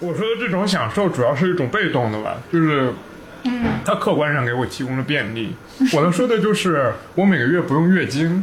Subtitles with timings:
[0.00, 2.90] 我说的这种享受主要是一种被动的吧，就是，
[3.44, 5.54] 嗯，它客观上给我提供了便利。
[5.92, 8.42] 我能说的就是，我每个月不用月经。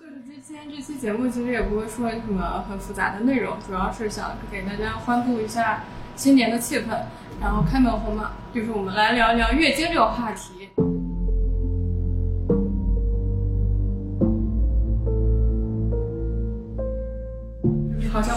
[0.00, 5.84] 就是这今天这期节目其实也不会说什么很复杂的内容，主要是想给大家欢度一下
[6.16, 6.84] 新年的气氛，
[7.42, 10.70] 然后开门红嘛，就是我们来聊一聊月经这个话题。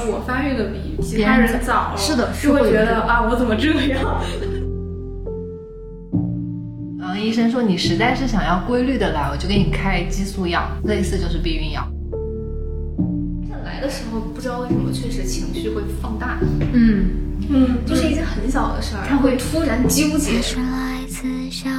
[0.06, 4.22] 我发育的比其他人早，是的是就会觉得啊，我怎么这样？
[7.00, 11.88] 嗯， 医生说你实在是想要规律的来，我就给你开激素药，类似就是避孕药。
[13.66, 16.40] 来的时候不知道为什么确实情绪会放大，
[16.74, 17.06] 嗯，
[17.50, 20.42] 嗯，就是一件很小的事儿，他会突然纠结。
[20.42, 21.70] 是来自小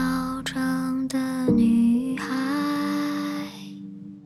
[0.45, 1.19] 城的
[1.55, 2.27] 女孩。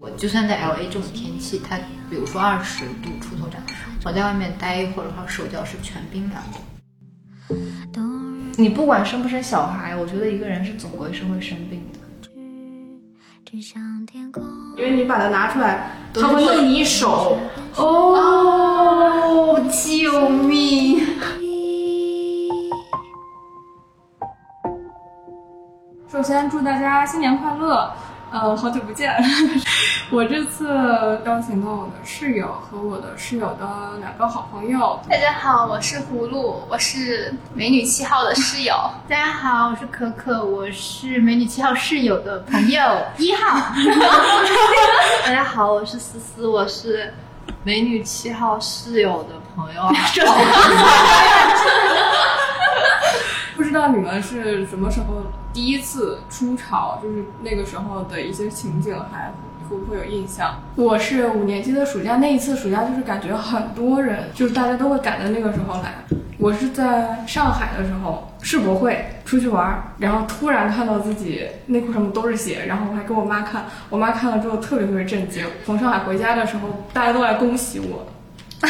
[0.01, 1.77] 我就算在 L A 这种天气，它
[2.09, 3.67] 比如说二十度出头这样，
[4.05, 6.59] 我在外面待一会儿的话，手脚是全冰凉的。
[8.57, 11.99] 你不管生不生小孩，我觉得一个人是总归是会生病的。
[13.51, 17.39] 因为你把它拿出来，都它会弄你一手。
[17.77, 21.01] 哦，救命！
[26.11, 27.93] 首先祝大家新年快乐，
[28.31, 29.11] 呃，好久不见。
[30.13, 30.67] 我这次
[31.25, 38.75] 邀请到我的室友和我的室友的两个好朋友，大家好，我是葫芦，我是美女七号的室友。
[39.09, 42.83] 大家好，我是可可，我是美女七号室友的朋友
[43.17, 43.73] 一号。
[45.25, 47.15] 大家好，我是思思，我是
[47.65, 49.91] 美女七号室友的朋友。
[53.57, 55.23] 不知道你们是什么时候
[55.59, 59.33] 第一次出潮，就是那个时候的一些情景还
[59.69, 60.55] 会不会有印象？
[60.77, 65.95] 我是五年级的暑假，那一次暑假就是感觉很多人，就是大家都会赶在那个时候来。
[66.39, 75.45] 我是在上海的时候世博会出去玩，然后突然看到自己内裤上面都是血，然后我还给我妈看，我妈看了之后特别特别震惊。
[75.67, 78.07] 从上海回家的时候，大家都来恭喜我，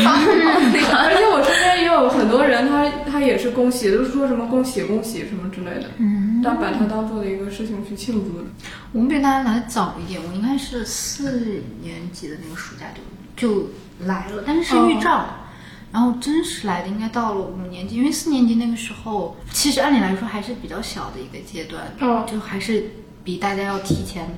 [0.00, 8.44] 而且我身边也有很多人他，他也是恭喜，都是说什么恭喜恭喜什么之类的，嗯，但把它当做了一个事情去庆祝的。
[8.92, 13.02] 我们比大家来的早一点，我应该是四年级的那个暑假就
[13.36, 13.70] 就
[14.06, 15.26] 来了，但是是预兆。
[15.90, 22.90] 然后真实来的应该到了五年级，因为四年级那个时候，其实按理来说还是比较小的一个阶段，嗯就还是
[23.24, 24.28] 比大家要提前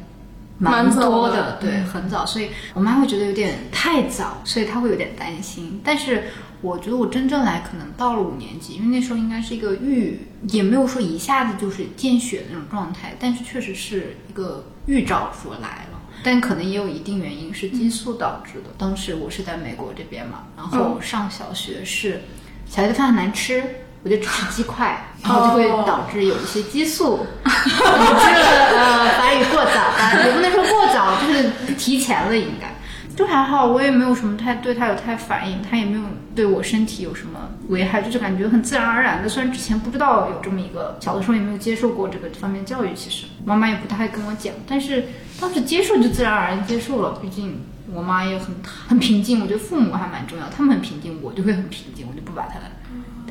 [0.60, 5.80] 蛮多的，对，很早，所以我妈会觉得有点太早，所以她会有点担心。
[5.82, 6.24] 但是
[6.60, 15.98] 我觉得我真正来可能到了五年级，因为那时候应该是一个预，也没有说一下子就是见血那种状态，但是确实是一个预兆说来了。
[16.22, 18.68] 但可能也有一定原因是激素导致的。
[18.76, 22.20] 当时我是在美国这边嘛，然后上小学是
[22.66, 23.64] 小学的饭很难吃，
[24.02, 32.68] 我就只吃鸡块，然后就会导致有一些激素，这 个呃发育过早吧，也不能说过早，就是提前了应该。
[33.16, 39.28] 就还好，我也没有什么太对它有太反应，它也没有对我身体有什么危害，就是感觉很自然而然的。
[39.28, 45.04] 虽然之前不知道有这么一个，小的时候也没有接受过这个方面教育，其实妈妈也不太跟我讲，但是
[45.38, 47.18] 当时接受就自然而然接受了。
[47.20, 47.60] 毕竟
[47.92, 48.54] 我妈也很
[48.88, 52.54] 很平静，我觉得父母还蛮重要，他们很平静，我就会很平静，我就不把它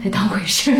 [0.01, 0.71] 太当回事。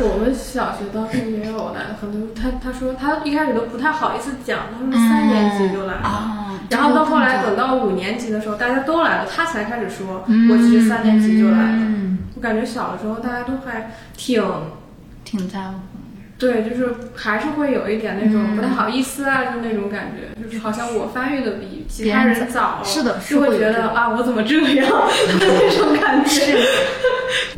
[0.00, 6.00] 我们小学当时也有来很多，他他说他一开始都不太好意思讲，他说三年级就来了。
[6.02, 11.72] 啊然后到后来等到五年级的时候，大家都来了，他才开始说，我其实三年级就来了。
[11.78, 14.44] 嗯，我感觉小的时候大家都还挺
[15.24, 15.74] 挺在乎。
[16.38, 24.86] 对，就是还是会有一点那种不太好意思啊，就那种感觉，就是好像我发育的比其他人早，是的是就会觉得啊，我怎么这样
[25.40, 26.54] 那种感觉。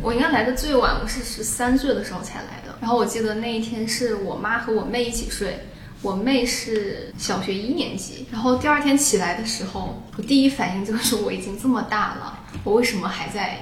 [0.01, 2.75] 我应该来的最晚，我是十三岁的时候才来的。
[2.81, 5.59] 然后我记得那一天是我妈和我妹一起睡，
[6.01, 8.25] 我妹是小学一年级。
[8.31, 13.59] 然后第二天起来的时候，我第一反应就是我已经这么大了，我为什么还在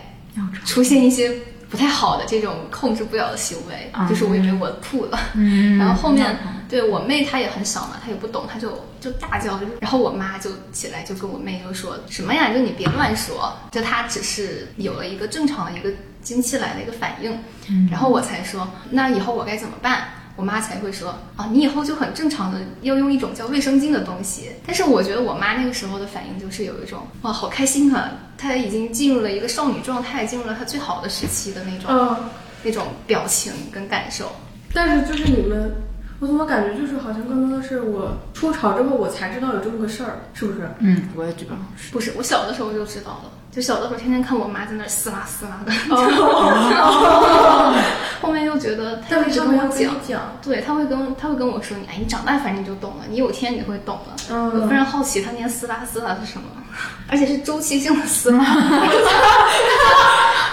[0.65, 1.29] 出现一些
[1.69, 3.91] 不太好的这种控制不了的行为？
[4.07, 5.19] 就是我以为我吐了。
[5.33, 6.37] 嗯 然后后面
[6.69, 17.37] 对我妹她也很小嘛，她也不懂，她就就大叫，就是然后我妈就起来就跟我妹就说什么呀，就你别乱说，就她只是有了一个正常的一个经期来的一个反应，
[17.89, 20.09] 然后我才说那以后我该怎么办？
[20.35, 24.51] 我妈才会说啊，你以后就很正常的要用一种叫卫生巾的东西。
[24.65, 32.15] 但是我觉得我妈那个时候的反应就是有一种哇，好开心啊，她已经进入了一个少女状态，进入了她最好的时期的那种、嗯，
[32.63, 34.31] 那种表情跟感受。
[34.73, 35.73] 但是就是你们，
[36.19, 40.69] 我怎么感觉就是好像更多的是我出潮之后我才知道有这么个事儿，是不是？
[40.79, 41.91] 嗯，我也觉得是。
[41.91, 43.31] 不是，我小的时候就知道了。
[43.51, 47.73] 就小的时候天天看我妈在那儿撕拉撕拉的，哦
[48.21, 54.15] 后面又觉得她但一直是他们要跟我讲，讲，对，她会跟她会跟我说，你哎，你长大反正你就懂了，你有一天你会懂了。
[54.29, 56.45] 嗯我非常好奇她那些撕拉撕拉是什么，
[57.09, 58.37] 而且是周期性的撕拉，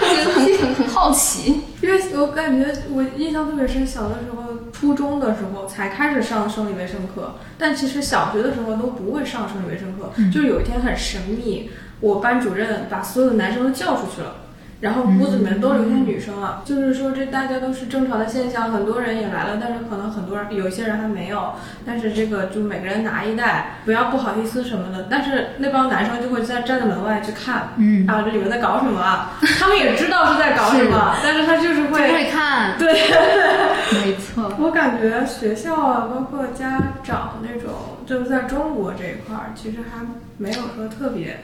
[0.01, 1.61] 我觉得很很很好奇。
[1.81, 4.43] 因为我感觉我印象特别深，小的时候，
[4.73, 10.11] 初中的时候才开始上生理卫生课，但其实小学的时候都不会上生理卫生课。
[10.33, 14.35] 就是有一天很神秘，我班主任把所有的男生都叫出去了。
[14.79, 21.53] 然后屋子里面都留下女生了，就是说这大家都是正常的现象，很多人也来了，但是可能很多人有一些人还没有，
[21.83, 25.07] 但是这个就每个人拿一袋，不要不好意思什么的。
[25.09, 29.31] 但是那帮男生就会在站在门外去看，嗯啊，这里面在搞什么啊？
[29.59, 32.93] 他们也知道是在搞什么，但是他就是会会看，对，
[34.05, 37.71] 没错，我感觉学校啊，包括家长那种，
[38.05, 40.05] 就是在中国这一块儿，其实还
[40.37, 41.39] 没有说特别，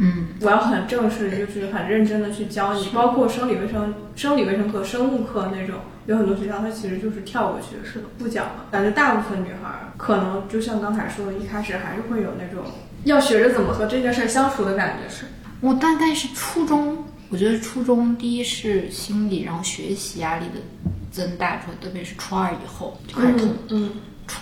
[0.00, 8.66] 嗯，我要很正式，就是很认真的去教你，包括生理卫生、生理卫生课、生物课那种，有很多学校它其实就是跳过去，是的，不讲了。
[8.70, 12.64] 感觉大部分女孩儿可能就像刚才说的，一开始还是会有那种
[13.04, 15.24] 要学着怎么和这件事儿相处的感觉，是。
[15.60, 20.60] 我大概是初中，我觉得初中第一是心理，然后学习压力的
[21.10, 23.48] 增大出来，特别是初二以后就开始痛。
[23.70, 23.94] 嗯，初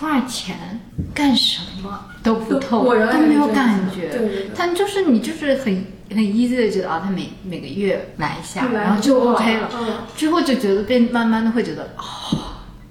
[0.05, 0.79] 二前
[1.13, 4.09] 干什么都不痛，都没有感觉。
[4.09, 9.69] 对对对但就是你就是很很 easy 的觉得啊，他每每个月来一下，然后就 OK 了。
[9.73, 12.03] 嗯之后就觉得变，慢慢的会觉得哦，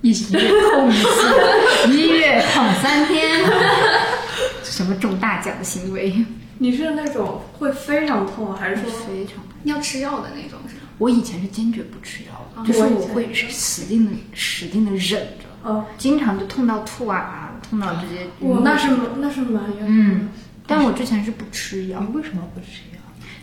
[0.01, 3.41] 一一月痛一次，一月躺三天，
[4.63, 6.25] 什么中大奖的行为，
[6.59, 9.43] 你是那种会非常痛，还是说非常。
[9.65, 10.83] 要吃药的那种是吧？
[10.99, 19.87] 我以前是坚决不吃药的，啊就是我会是使劲的使劲的忍着，哦，经常就痛到吐啊，痛到直接我那是那是蛮严重的。
[19.89, 20.29] 嗯，
[20.67, 22.97] 但我之前是不吃药，你为什么不吃药？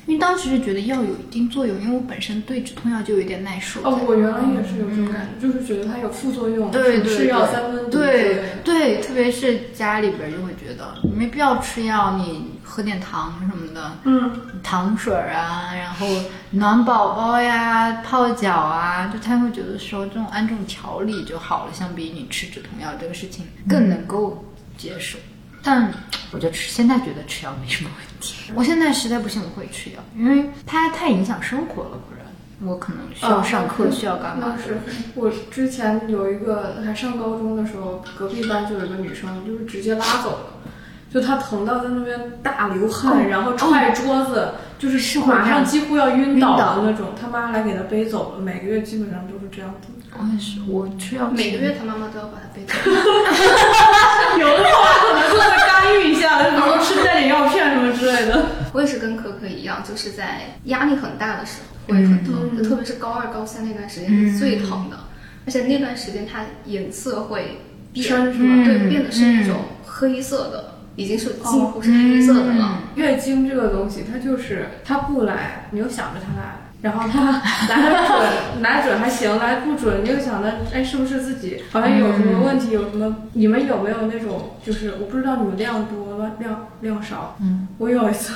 [0.06, 3.80] 因为当时是觉得药有一定作用，因为我本身对止痛药就有点耐受。
[3.84, 8.44] 哦，我原来也是有这种感觉，就是觉得它有副作用，对对吃药对三分毒对。
[8.64, 14.32] 对，特别是家里边儿就会觉得你没必要吃药，你喝点糖什么的，嗯，
[14.64, 16.08] 糖水儿啊，然后
[16.52, 24.46] 暖宝宝呀、泡脚啊，就他会觉得说这种按这种调理就好了，相比你吃止痛药这个事情更能够
[24.78, 25.20] 接受。
[25.62, 25.94] 但
[26.32, 32.26] 我觉得吃现在觉得吃药没什么问题，我现在实在不行我会吃药，因为它太影响生活了，不然
[32.70, 34.62] 我可能需要上课，需要干嘛那？
[34.62, 34.78] 是
[35.16, 40.46] 我之前有一个还上高中的时候，隔壁班就有一个女生，就是直接拉走了。
[41.14, 44.50] 就他疼到在那边大流汗，然后踹桌子，
[44.80, 47.10] 就是马上几乎要晕倒的那种。
[47.20, 49.90] 他妈来给他背走了，每个月基本上都是这样子。
[50.16, 52.74] 我也是，我吃药每个月他妈妈都要把他背走。
[54.40, 58.46] 有的话可能就会干预一下，比如说吃带点药片什么之类的。
[58.74, 64.98] 我也是跟可可一样，就是在压力很大的时候会很疼，就特别是高二、高三那段时间是最疼的，
[65.46, 67.60] 而且那段时间它颜色会
[67.92, 72.80] 变，深是吗对，变得是那种黑色的，已经是几乎是黑色的了。
[72.96, 77.32] 月经这个东西，它就是它不来，你又想着它来，然后它
[77.70, 83.16] 来得准，来得准还行，来不准，你又想着，哎，是不是自己好像有什么问题，有什么？
[83.34, 88.34] 你们有没有那种，就是我不知道你们量多量量少，嗯，我有一次。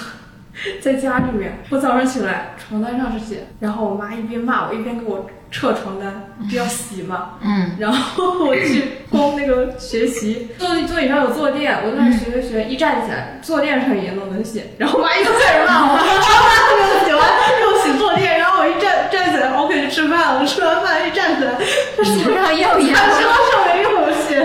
[0.82, 7.36] 在家里面，我早上起来床单上是血，然后我妈一边骂我，一边给我撤床单，就要洗嘛。
[7.42, 17.22] 嗯，然后我去光那个学习， 坐座椅上有坐垫，我在那学学学，一站起来，坐垫上也弄能洗，然后我妈又开始骂我，又洗完
[17.62, 21.52] 又洗坐垫，然后我一站站起来，OK 去吃饭了，吃完饭一站起来，
[22.04, 24.36] 手上又一样餐桌上面又有洗，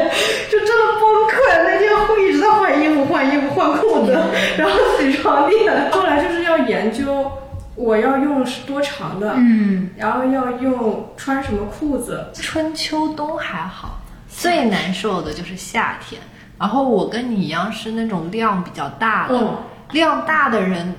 [0.51, 1.33] 就真的崩溃。
[1.65, 4.13] 那天会一直在换衣服、换衣服、换裤子，
[4.57, 5.91] 然后洗床垫。
[5.91, 7.31] 后来就是要研究
[7.83, 12.27] 我要用多长的，嗯，然后要用穿什么裤子。
[12.35, 16.21] 春秋冬还好，最难受的就是夏天。
[16.59, 19.59] 然后我跟你一样是那种量比较大的，嗯
[19.91, 20.95] 量大的人。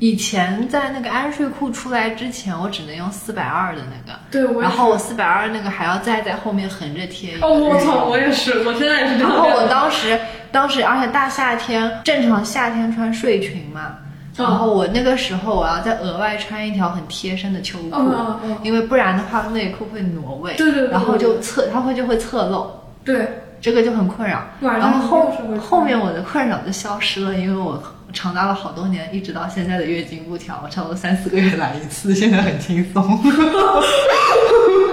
[0.00, 7.44] 以前在那个安睡裤出来之前，我只能用四百二的那个，对，我然后我四百二那个还要再在后面横着贴一个。
[7.44, 9.28] 哦，我操，我也是，我现在也是这样。
[9.28, 10.16] 然后我当时，
[10.52, 13.96] 当时而且大夏天，正常夏天穿睡裙嘛，
[14.38, 22.70] 然后我那个时候我要再额外穿一条很贴身的秋裤，嗯嗯嗯因为不然的话内裤会挪位，对对对然后就侧，它会就会侧漏，
[23.04, 23.28] 对，
[23.60, 24.42] 这个就很困扰。
[24.60, 25.30] 然后
[25.60, 33.02] 后面我的困扰就消失了，因为我长达了好多年，一直到现在的月经不调，差不多三四个月来一次，现在很轻松。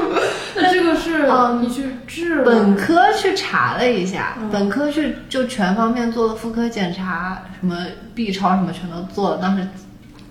[0.55, 9.67] 那这个是嗯你去治了本科去查了一下，嗯本科去就全方面做了妇科检查，什么 B 超什么全都做了，当时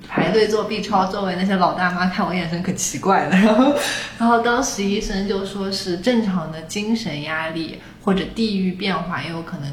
[0.09, 3.37] 排队做 B 超，周围那些老大妈看我眼神可奇怪了。
[3.37, 3.75] 然后，
[4.19, 9.73] 然后当时医生就说是正常的精神压力或者地域变化，也有可能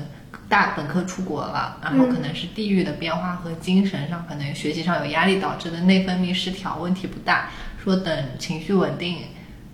[0.49, 7.49] 大本科出国了，然后可能是地域的变化和精神上可能学习上有压力导致的内分泌失调，问题不大。
[7.83, 9.17] 说等情绪稳定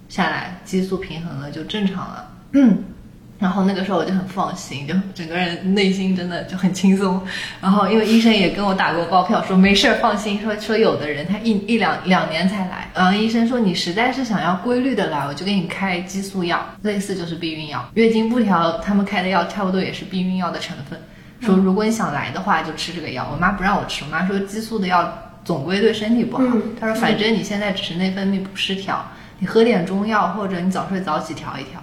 [0.10, 2.32] 下来，激素平衡了就正常了。
[2.54, 2.84] 嗯。
[3.40, 7.22] 然后那个时候我就很放心，就整个人内心真的就很轻松。
[7.62, 10.42] 然后因为医生也跟我打过包票，说没事儿放心。
[10.42, 17.88] 说说有的人他一一两两年才来，然后医生说你实在是想要规律的来，我就给你开激素药，类似就是避孕药。
[17.94, 21.00] 月经不调，他们开的药差不多也是避孕药的成分。
[21.40, 23.30] 说如果你想来的话，就吃这个药。
[23.32, 26.44] 我妈不让我吃，我妈说激素的药总归对身体不好。
[26.80, 29.06] 她说反正你现在只是内分泌不失调，
[29.40, 31.82] 你喝点中药或者你早睡早起调一调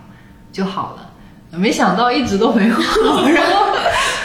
[0.52, 1.10] 就好了。
[1.56, 2.74] 没想到一直都没有。
[2.74, 3.66] 好，然后，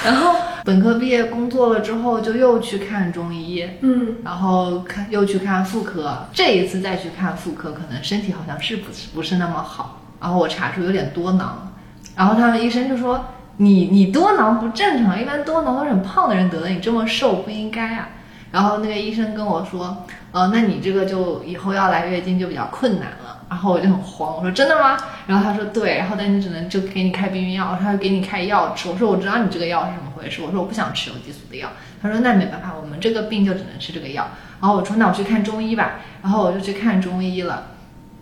[0.03, 11.71] 然后本科毕业工作了之后，就又去看中医，嗯，然后看又去看妇科，这一次再去看妇科，可能身体好像是不是不是那么好，然后我查出有点多囊，
[12.15, 13.25] 然后他们医生就说
[13.57, 18.09] 你你多囊不正常，一般多囊都是很胖的人得的，你这么瘦不应该啊，
[18.51, 23.37] 然后那个医生跟我说，呃，那你这个就以后要来月经就比较困难了。
[23.49, 24.95] 然后我就很慌，我说真的吗？
[25.25, 28.87] 然后他说对，然后但你只能就给你开避孕药，他说给你开药吃。
[28.89, 31.69] 我说我知道你这个药是怎么回事，我说我不想吃有激素的药。
[31.99, 34.27] 他说那没办法，我们这个病就只能吃这个药。
[34.61, 37.71] 然后我说那我去看中医吧，然后我就去看中医了，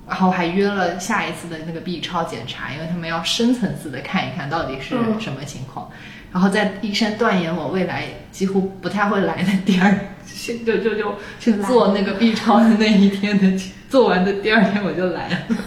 [0.08, 5.90] 然后还约了下一次的那个 B 超检查，因为他们要深层次的看一看到底是什么情况。
[6.32, 9.98] 然后在医生断言我未来几乎不太会来的第二，
[10.66, 15.38] 就就就去做那个 B 超的那一天的， 做完的第二天我就来了。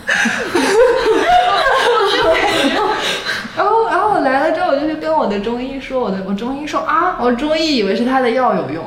[3.56, 8.84] 然后然后我来了之后，我就去跟我的中医说，我的我中医说啊，我中医以为是他的药有用，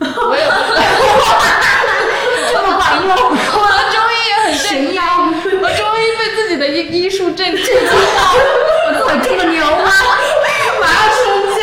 [0.00, 0.44] 我也
[2.52, 5.02] 这么管用，我的中医也很神妖，
[5.62, 7.82] 我中医对自己的医医术震震惊到，
[8.86, 9.90] 我怎么这么牛吗？
[10.80, 11.24] 马上升
[11.56, 11.60] 价！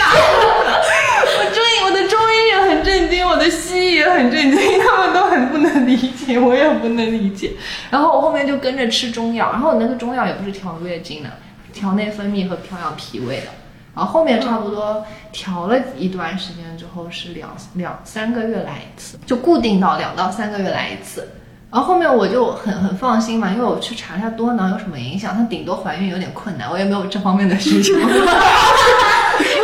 [1.38, 7.54] 我中医，我的中医也很震惊，我的西医也很震惊，他们都很不能理解， 我也不能理解。
[7.90, 11.30] 然后我后面就跟着吃中药，然后我那个中药也不是调月经的，
[11.74, 13.48] 调内分泌和调养脾胃的。
[13.96, 21.28] 然后后面差不多调了一段时间之后，是两两三个月来一次，就固定到两到三个月来一次。
[21.72, 27.94] 然后后面我就很很放心嘛，因为我去查一下多囊有什么影响，它顶多怀孕有点困难，我也没有这方面的需求。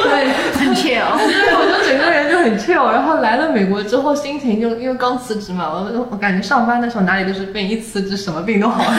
[0.10, 2.92] 对，很 chill， 对，我就整个人就很 chill。
[2.92, 8.92] 然后来了美国之后，心情就因为刚辞职嘛，我我感觉上班的时候哪里都是病，一辞职什么病都好了。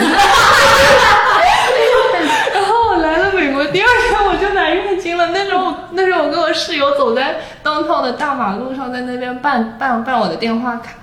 [2.53, 10.93] 然后我来了美国第二天我就来月经了，那时候那时候我跟我室友走在当趟的大马路上，在那边办办办我的电话卡。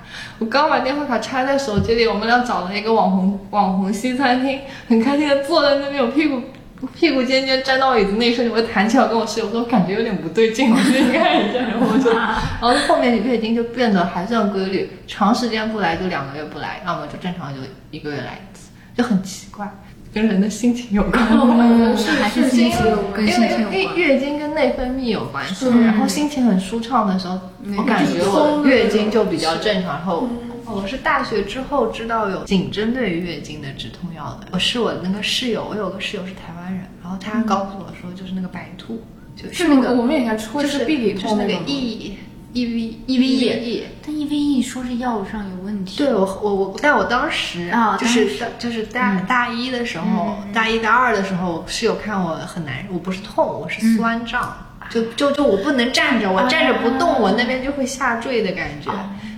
[0.41, 6.41] 我刚把电话卡插在手机里，我们俩找了一个网红网红西餐厅，很开心的坐在那边，我屁股
[6.95, 19.69] 屁股尖尖粘到椅子那一瞬间，我弹起来跟我室友说，感觉有点不对劲，我去看一下，然后我就，然后后面月经就变得还算规律，长时间不来就两个月不来，要么就正常就一个月来一次，就很奇怪。
[20.13, 22.81] 跟人的心情有关，嗯，还是心情
[23.27, 23.97] 心情有因为关。
[23.97, 27.37] 月经跟内分泌有关系，然后心情很舒畅的时候，
[27.77, 29.95] 我感觉我月经就比较正常。
[29.95, 30.29] 然后
[30.67, 34.49] 我是大学之后知道有仅针对月经的止痛药的。
[34.53, 39.03] 我是我那个室友，我有个室友是台湾人，然后他告诉我说，就是那个白兔，
[39.37, 42.17] 就是那个我们以前会就是吃必理就是那个 E
[42.53, 43.85] E V E V E。
[44.07, 45.99] 但 EVE 说是药物上有问题。
[45.99, 48.29] 对我我我，但我当时啊就是
[48.59, 54.57] 就是大、大一的时候，大一大二的时候，室友看我很难受，我不是痛，我是酸胀，
[54.91, 58.91] 就就就我不能站着，我站着不动，我那边就会下坠的感觉。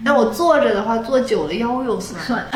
[0.07, 2.23] 但我坐着的话，坐久了腰又酸。
[2.25, 2.47] 算，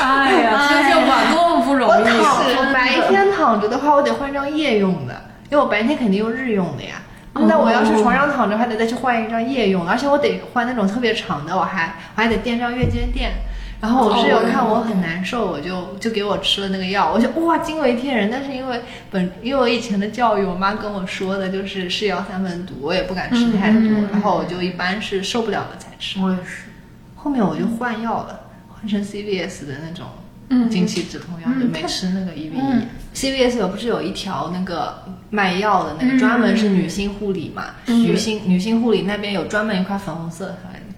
[0.00, 2.42] 哎呀，生小宝多么不容我易躺，啊！
[2.56, 5.14] 我白天躺着的话，我得换张夜用的，
[5.50, 6.94] 因为我白天肯定用日用的呀。
[7.34, 13.32] 那我要是床上躺着，还得再去换一张夜用，而且我得换那种特别长的，我还我还得垫上月经垫。
[13.84, 18.30] 然后我室友看我很难受，我就就给我吃了那个药，我就哇惊为天人。
[18.30, 26.18] 但是因为本因为我以前的教育，我妈跟我说的就是是药三分毒，我也不敢吃太多，然后我就一般是受不了了才吃。
[26.18, 26.62] 我也是。
[27.14, 30.06] 后面我就换药了，换成 CVS 的那种
[30.70, 32.84] 经期止痛药，就没吃那个 EVE。
[33.14, 37.66] CVS 有不是有一条那个卖药的那个，专门是女性护理嘛？
[37.86, 40.56] 女性女性护理那边有专门一块粉红色，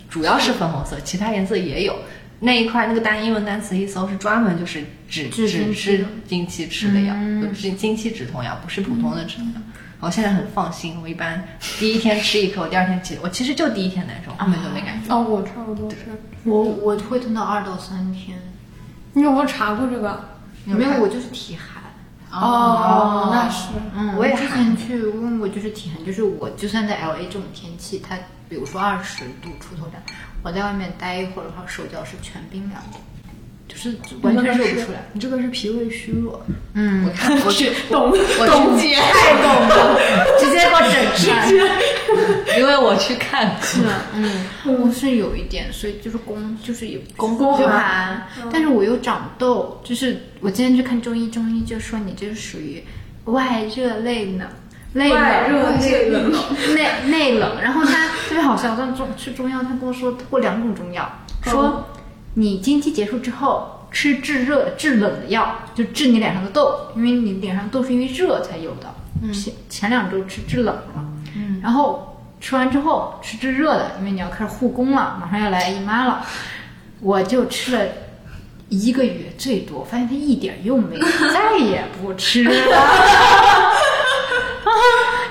[0.08, 1.96] 主要是粉红色，其他颜色也有。
[2.40, 9.60] 那一块那个单英文单词一搜是专门就是只只治经期吃经期吃的药，就是经期止痛药，不是普通的止痛药。
[9.98, 11.42] 我现在很放心，我一般
[11.78, 15.12] 第一天吃一颗，我第二天起，我其实就第一天难受，后面就没感觉。
[15.12, 15.96] 哦，我差不多是。
[16.44, 18.38] 我我会疼到二到三天，
[19.14, 20.28] 你有没有查过这个？
[20.66, 21.82] 没有，我就是体寒。
[22.30, 23.68] 哦，那是。
[23.94, 28.18] 嗯，我也之前去问过，就是体寒，就是我就算在 L A 这种天气，它
[28.50, 30.02] 比如说二十度出头这样，
[30.46, 32.98] 我在外面待一会儿的话，手脚是全冰凉的，
[33.66, 35.04] 就是完全热不出来。
[35.12, 36.40] 你这个是脾胃虚弱，
[36.74, 37.10] 嗯，
[37.44, 39.98] 我 去懂我懂去太懂了，
[40.38, 42.56] 直接给我整出来。
[42.60, 43.80] 因为我去看是。
[44.14, 44.46] 嗯，
[44.84, 52.84] 我是有一点，所以就是宫就是有宫宫寒寒，但是我又长痘，就是我今天去看中医，中医就说你这是属于
[53.24, 54.46] 外热内冷。
[54.96, 56.32] 内外热冷，内冷
[56.74, 57.60] 内内冷。
[57.60, 61.86] 然后他 特别好笑，在中吃中药，他跟我说他过两种中药，说
[62.34, 68.94] 你经期结束之后吃治热治冷的药，就治你脸上的痘，因为你脸上痘是因为热才有的。
[69.32, 76.24] 前前两周吃治冷了，嗯，然后吃完之后吃治热的，因为你要开始护工了，马上要来姨妈了，
[77.00, 77.84] 我就吃了。
[78.68, 82.50] 一个月最多，发现它一点用没有， 再也不吃了。
[82.50, 82.82] 啊，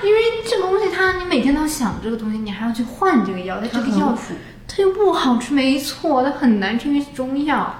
[0.02, 0.18] 因为
[0.48, 0.88] 这个东西
[1.56, 4.16] 要想这个东西，你还要去换这个药，它这个药
[4.68, 7.74] 它又不好吃，没错，它很难吃，因为是中药。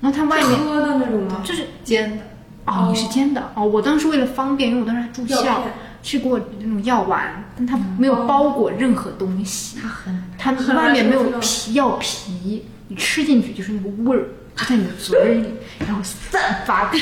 [0.00, 1.40] 然后它外面喝的那种吗？
[1.42, 2.24] 就是煎的，
[2.66, 3.64] 哦，你是煎的哦。
[3.64, 14.28] 我当时为了方便，因为我当时还住校片，吃过那种药丸，但它没有包裹任何东西，它很它外面没有皮药皮，你吃进去就是那个味儿。
[14.56, 15.54] 就在你的嘴里，
[15.86, 16.98] 然后散发开，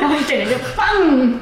[0.00, 1.34] 然后你整个人就砰，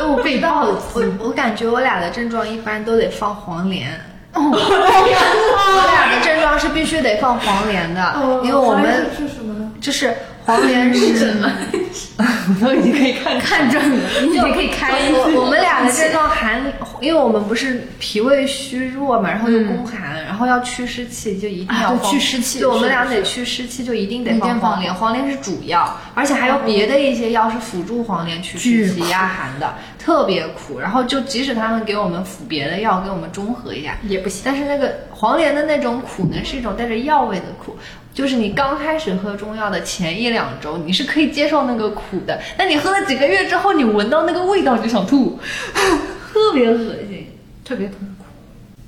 [0.08, 0.78] 我，被暴击。
[0.94, 3.90] 我我感觉我俩的症状一般都得放黄连。
[4.34, 9.70] 哦，我俩的症状是必须得放黄连的，因为我们是什么呢？
[9.80, 10.12] 就是
[10.44, 11.50] 黄连是什么？
[12.16, 16.62] 我都已经可以看看准了，你也可以开一我我们俩的症状寒，
[17.00, 24.94] 因为我们不是脾胃虚弱嘛，然后又宫寒，然后要祛湿气，就一定要啊对放去湿气对，我们俩得是去湿气，就一定得放放黄连。
[24.94, 30.78] 黄连是主药，而且还有别的一些药是辅助黄连去湿气压寒的，特别苦。
[30.78, 34.42] 然后就即使他们给我们辅别的药，给我们中和一下，也不行。
[34.44, 37.76] 但是那个黄连的那种苦呢，是一种带着药味的苦，
[38.14, 45.38] 就是你刚开始喝中药的前一两周，你是可以接受那个苦的，但你喝了几个月之后，你闻到那个味道就想吐，
[46.32, 47.26] 特别恶心，
[47.64, 48.24] 特别痛苦。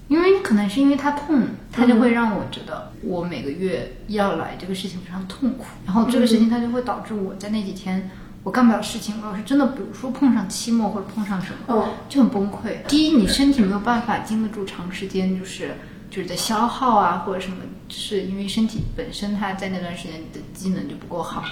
[0.07, 8.09] 因为可能是因为它痛，它就会让我觉得我每个月要来这个事情非常痛苦，然后这个事情它就会导致我在那几天
[8.45, 12.87] 我干不了事情，我要是真的比如说碰上期末或者碰上什么，嗯就很崩溃。
[12.87, 15.75] 第一，你身体没有办法经得住长时间就是
[16.11, 17.57] 就是在消耗啊或者什么，
[17.89, 21.45] 就是因为身体本身它在那段时间你的机能就不够好，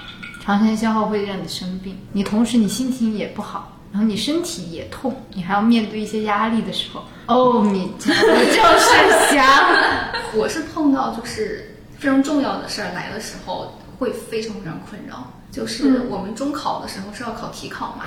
[0.42, 3.70] 长时间消耗会让你生病，你同时你心情也不好。
[3.92, 9.46] 然后你身体也痛，你还要面对一些压力的时候，哦，你家我 就是想，
[10.34, 15.32] 我是碰到就是非常重要的事儿来的时候，会非常非常困扰。
[15.52, 18.04] 就是我们中考的时候是要考体考嘛，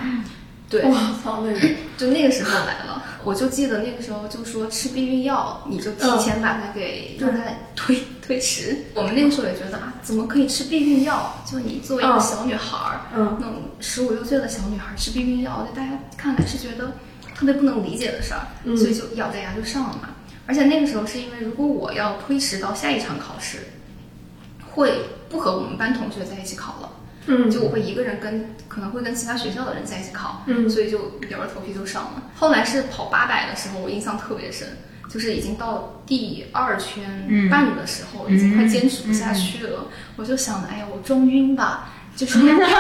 [0.70, 1.60] 对，我操，那个
[1.96, 2.87] 就那个时候来了，
[3.28, 7.42] 我就记得那个时候就说吃避孕药，你就提前把它给让它
[7.76, 8.86] 推推迟。
[8.94, 11.44] 我们那个时候也觉得啊，怎么可以吃避孕药？
[11.46, 16.94] 就你作为一个小女孩儿，嗯那种十五六岁的小女孩儿吃避孕药，就大家看来是觉得
[17.36, 20.12] 特别不能理解的事儿，所以就咬着牙就上了嘛。
[20.46, 23.68] 而且那个时候是因为如果我要推迟到下一场考试，
[24.72, 26.90] 会不和我们班同学在一起考了。
[27.28, 32.24] 嗯就我会一个人跟可能会跟其他学校的人在一起考，嗯所以就咬着头皮就上了。
[32.36, 34.68] 后来是跑八百的时候，我印象特别深，
[35.10, 37.04] 就是已经到第二圈
[37.50, 41.90] 半的时候，已经快坚持不下去了，我就想着，哎呀，我装晕吧。
[42.16, 42.40] 就是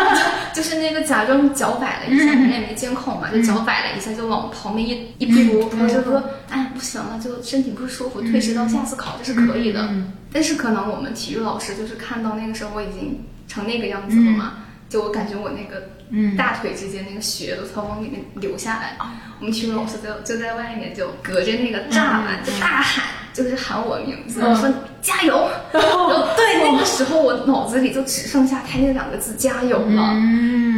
[0.51, 9.87] 就是那个假装脚摆了一下，人家也没监控嘛，就脚摆了一下，就往旁边一一扑，然后就说，哎，不行了，就身体不舒服，推迟到下次考这是可以的。
[10.33, 14.53] 但是可能我们体育老师就是看到那个时候我已经成那个样子了嘛，
[14.89, 15.89] 就我感觉我那个
[16.37, 18.97] 大腿之间那个血都从往里面流下来。
[19.39, 23.05] 我们体育老师就就在外面就隔着那个栅栏就大喊，
[23.37, 24.67] 就是喊我名字，说
[24.99, 25.47] 加油。
[25.71, 30.15] 然后对那个时候我脑子里就只剩下他那两个字加油了，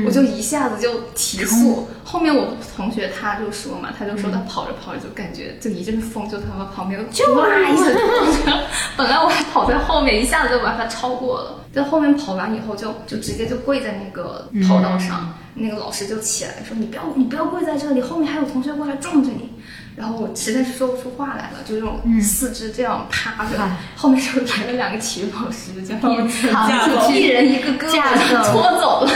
[0.06, 1.88] 我就一下子就提速。
[2.04, 8.64] 后面我同学他就说嘛，他就说他跑着跑着就感觉就一阵风就从他旁边就哇一下就过去了。
[8.98, 11.56] 本来我还跑在后面，一下子就把他超过了。
[11.72, 19.52] 在后面跑完以后就就直接就跪在那个跑道上，那个老师就起来说你不要你不要跪在这里，后面还有同学过来撞着你。
[20.00, 23.58] 然后我实在是说不出话来了，就这种四肢这样趴着，
[23.98, 29.12] 后面就来了两个体育老师，就把我架出去一人一个胳膊架走就拖走了。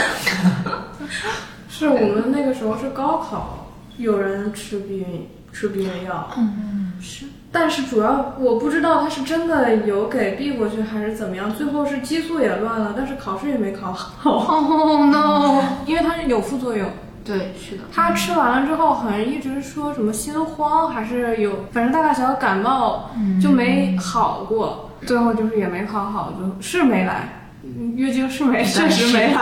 [1.70, 3.66] 是我们那个时候是高考，
[3.96, 15.62] 有人吃避孕吃避孕药，嗯是，但是主要我不知道他是真的有给避过去还是怎么样，最后是激素也乱了，但是考试也没考好，Oh no！
[15.86, 16.88] 因为它是有副作用。
[17.24, 23.10] 对，是的，他吃完了之后，好像一直说什么心慌，还是有，反正大大小小感冒
[23.40, 27.28] 就没好过，最后就是也没考好，就是没来，
[27.62, 29.40] 嗯月经是没， 确实没来，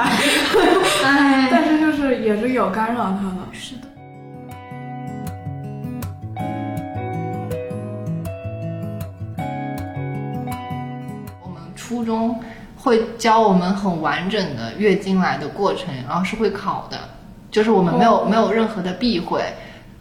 [1.04, 3.38] 哎， 但是就是也是有干扰他的。
[3.52, 3.88] 是的，
[11.42, 12.38] 我们初中
[12.76, 16.96] 会教我们很完整的月经来的过程，然后是会考的，
[17.52, 19.40] 就是我们没有、哦没有任何的避讳。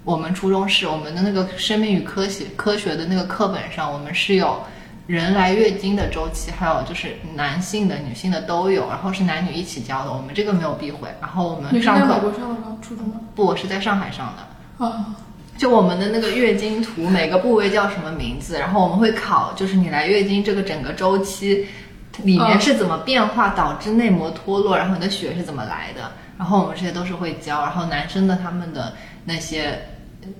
[0.03, 4.59] 我们初中是我们的那个生命与科学科学的那个课本上，我们是有
[5.05, 10.11] 人来月经的周期，还有就是男性的、女性的都有，然后是男女一起教的。
[10.11, 11.07] 我们这个没有避讳。
[11.19, 12.77] 然后我们你是在上课美国上的吗？
[12.81, 13.15] 初中吗？
[13.35, 14.85] 不，我是在上海上的。
[14.85, 15.13] 啊，
[15.55, 21.67] 就我们的那个月经图，每个部位叫什么名字，然后我们会考，就是你来月经这个整个周期
[22.23, 29.79] 里面是怎么变化导致内膜脱落，然后你的血是怎么来的，然后我们这些都是会教，然后男生的他们的那些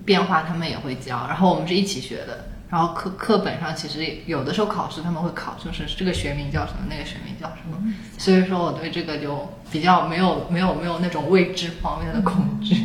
[0.03, 2.45] 变化他们也会教，然后我们是一起学的。
[2.71, 7.77] 然后课课本上其实有的时候考试他们会考，就是这个学名叫什么，那个学名叫什么。
[8.17, 12.75] 所以说我对这个就比较没有没有没有那种未知方面的恐惧。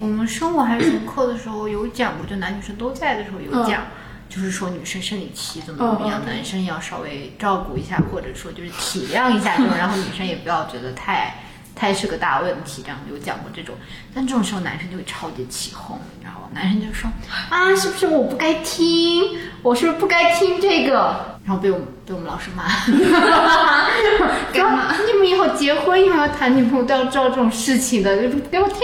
[0.00, 3.84] 我们生物还是什么课的时候有讲过，就男女生都在的时候有讲，
[4.28, 11.43] 就是说女生生理期怎么怎么样，男生要稍微照顾一下，或者说就是体谅一下这种，然后女生也不要觉得太
[11.74, 13.74] 太是个大问题，这样有讲过这种。
[14.14, 16.48] 但这种时候男生就会超级起哄，你知道吗？
[16.52, 17.10] 男生就说
[17.50, 19.38] 啊，是不是我不该听？
[19.62, 21.34] 我是不是不该听这个？
[21.44, 22.64] 然后被我们被我们老师骂，
[24.54, 28.78] 干嘛 你们以后结婚以后要谈女朋友都要知道这种事情的，就给我听。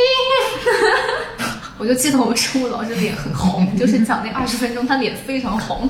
[1.79, 5.89] 我就记得我们生物老师脸很红， 就是讲那二十分钟，他脸非常红。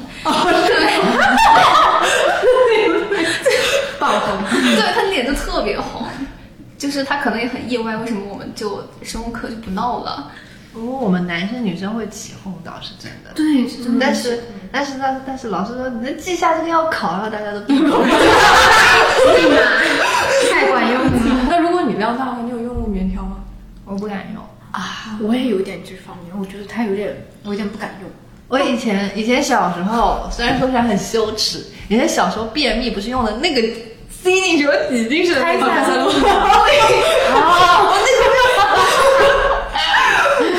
[3.98, 4.38] 爆红。
[4.52, 6.06] 对他脸就特别红，
[6.80, 10.32] 就是他可能也很意外，为什么我们就生物课就不闹了？
[10.72, 18.02] 不过我们男生女生会起哄倒是真的，对，是真的但是但是但但是老师说你能记下这个要考，然后大家都闭口。
[20.52, 21.10] 太管用了
[21.50, 23.36] 那如果你量大的话，你有用过棉条吗？
[23.84, 24.42] 我不敢用。
[24.72, 25.18] 啊！
[25.20, 28.08] 我也有点这方面，我觉得他有点，我有点不敢用。
[28.46, 33.60] 我以前以前小时候，虽然说起来很羞耻，以前小时候便秘不是用的那个
[34.22, 36.12] 塞进去我挤进去的那个开塞露啊，
[37.82, 38.52] 我那个没有，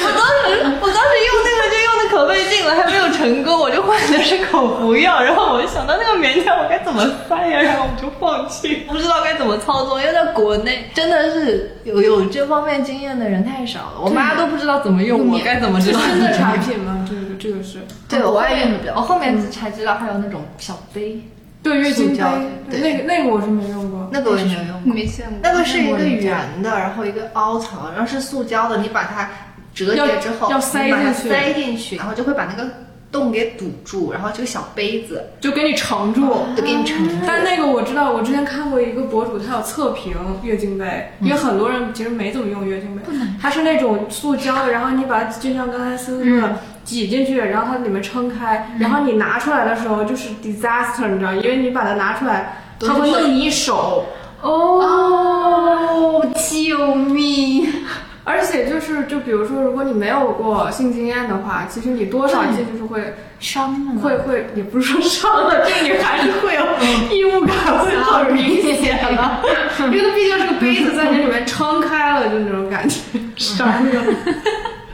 [0.04, 0.42] 我当时
[0.82, 16.00] 我当时用那个就用的可费劲了，还没有成功，我就换的是口服药，然后我就想到那个棉签我该怎么塞呀，然后我就放弃，不知道该怎么操作，因为在国内真的是有有这方面经验的人太少了，我妈都不知道怎么用，我该怎么知道？
[16.00, 17.08] 新的产品吗？
[17.08, 17.80] 这个这个是。
[18.10, 21.22] 对，我国外后面用的比较我后面才知道还有那种小杯，
[21.64, 22.24] 对月经杯
[22.68, 24.10] 那个那个我是没用过。
[24.12, 24.94] 那个我也没有用过。
[24.94, 25.38] 没见过。
[25.44, 29.30] 那个是一个圆的，然后一个凹槽，然后是塑胶的，你把它
[29.74, 32.68] 折叠之后，要要塞进去塞进去，然后就会把那个
[33.12, 36.22] 洞给堵住，然后这个小杯子就给你盛住。
[36.56, 37.14] 就给你盛住。
[37.28, 43.02] 但那个我知道，我之前看过一个博主，他有测评月经杯，因为很多人其实没怎么用月经杯，
[43.42, 46.56] 它是那种塑胶的，然后你把它就像刚才思思说的
[46.92, 54.06] 挤进去，然后它里面撑开，然后你拿出来的时候就是 disaster，你知道，因为你把它拿出来，它会弄你一手，
[54.42, 57.66] 哦，救命！
[58.24, 63.16] 而且就是就比如说，如果你没有过性经验的话，其实你多少进去是会。
[63.40, 64.00] 伤了。
[64.00, 66.62] 会会，也不是说伤了，这 个你还是会有
[67.10, 69.42] 异物感，会很明显的，
[69.90, 72.96] 因为它毕竟是个杯子，在你里面撑开了，就那种感觉，
[73.36, 73.92] 伤那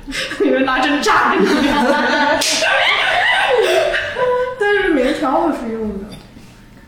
[0.07, 1.45] 个，里面拿针扎你。
[4.59, 6.05] 但是棉条我是用的，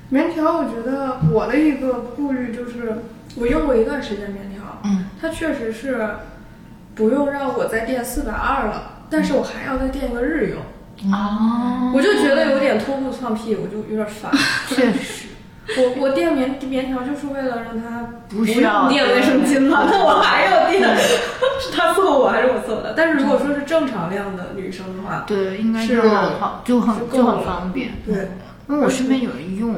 [0.10, 3.04] 棉条我觉得我的一个顾虑就是，
[3.36, 6.10] 我用过一段时间棉条，嗯，它确实是
[6.96, 10.60] 不用让我再垫四百二了，但是我还要再垫一个日用。
[11.14, 14.30] 哦，我就觉得有点脱裤放屁，我就有点烦。
[14.68, 15.28] 确实，
[15.78, 20.82] 我我垫棉棉条就是为了让它不需要垫卫生巾了，那我还要垫，
[21.62, 22.94] 是他凑我还是我凑的？
[22.96, 26.02] 但是如果说是正常量的女生的话，对，应该是
[26.40, 27.92] 好，就很就很方便。
[28.06, 28.30] 对，
[28.70, 29.76] 因为我身边有人用，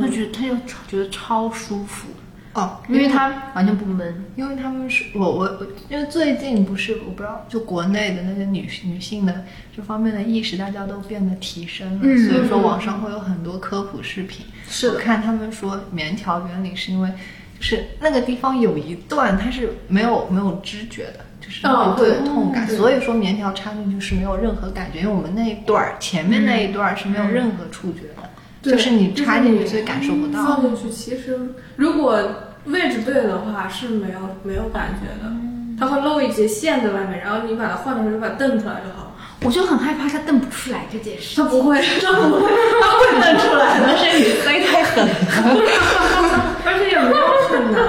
[0.00, 0.54] 他觉得他就
[0.88, 2.08] 觉得超舒服，
[2.54, 4.24] 哦，因为它完全不闷。
[4.36, 9.44] 因为他们是我我我，因为最近不是我不知道，就国内的那些女女性的
[9.76, 14.46] 这方面的意识，大家都变得提升了，嗯所以说网上会有很多科普视频。
[14.68, 17.10] 是我看他们说棉条原理是因为，
[17.58, 22.66] 就是那个地方有一段它是没有没有知觉的，就是哦会有痛感。
[22.68, 30.44] 所以说棉条插进去是没有任何感觉，因为我们那一段儿前面那一段儿是没有任何触觉的，就是你插进去就是是感受不到。
[30.44, 31.38] 放进去，其实
[31.76, 32.18] 如果
[32.66, 35.30] 位置对的话是没有没有感觉的，
[35.78, 39.10] 它会露一截线在外面，然后你把它换的时候就把它蹬出来就好了。
[39.42, 41.36] 我就很害怕它瞪不出来这件事。
[41.36, 42.48] 它不会， 它不会，
[42.80, 43.86] 它会蹬出来的。
[43.86, 45.12] 可能是你塞太狠了。
[46.64, 47.82] 而且也没有很难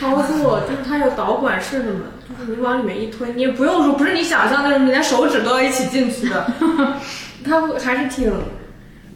[0.00, 2.00] 操作，就是它有导管式的嘛，
[2.38, 6.46] 就是你往里面一推，你也不用说，不是你想象的，你连手指都要一起进去的，
[7.44, 8.32] 它还是挺，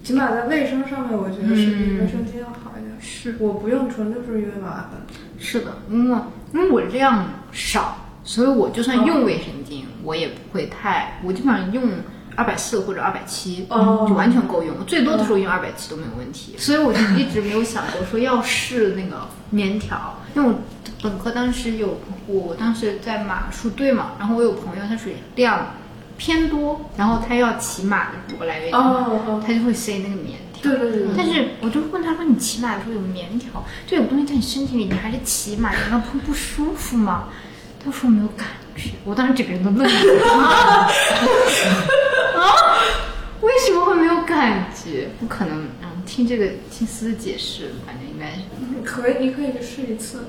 [0.03, 2.95] 起码在卫生上面，我觉得是比卫生巾要好一点。
[3.01, 4.91] 是我不用纯就是因为麻烦。
[5.39, 6.19] 是的，因为
[6.53, 11.83] 因为我量少，所以我就算用卫生巾，我也不会太，我基本上用
[12.37, 14.07] 二百四或者二百七，哦。
[14.09, 14.75] 就完全够用。
[14.87, 20.55] 最多的时候用二百七都没有问题，所以我就一直没有想过说要试那个棉条，因为我
[21.03, 25.75] 本科当时有我当时在马术队嘛，然后我有朋友他属于量
[26.17, 30.63] 偏多，然后他要骑马的时候来月他就会塞那个棉条。
[30.63, 31.15] 对对对对。
[31.17, 37.25] 但是我就问他说：“你骑马的时候有棉条，这种东西在你身体里，你还是骑马，你难道不不舒服吗？”
[37.85, 40.89] 他说没有感觉，我当时整个人都愣住了。
[42.37, 42.81] 啊，
[43.41, 45.09] 为什么会没有感觉？
[45.21, 48.43] 不可能，嗯，听这个听思思解释，反正应该是
[48.85, 50.25] 可以，你可以去试一次。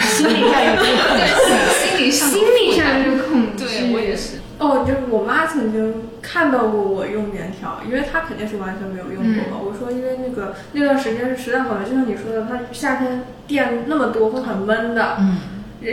[0.00, 1.26] 心理上有这个恐对，
[1.72, 3.64] 心理上心理上有这个恐惧。
[3.64, 4.40] 对我也是。
[4.58, 9.58] 哦，就是我妈曾经看到过我用棉条，因为她肯定是完全没有用过嘛。
[9.62, 15.38] 我说，因为那个那段时间是实在好就像你说的，它夏天电那么多会很闷的，嗯，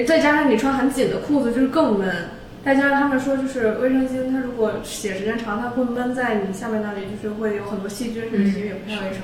[0.06, 2.30] 再加上你穿很紧的裤子就是更闷。
[2.64, 9.20] 再加上他们说，就是卫生巾，它如果写时间长，它会闷在你下面那里，就是会有很多细菌，是其实也不太卫生。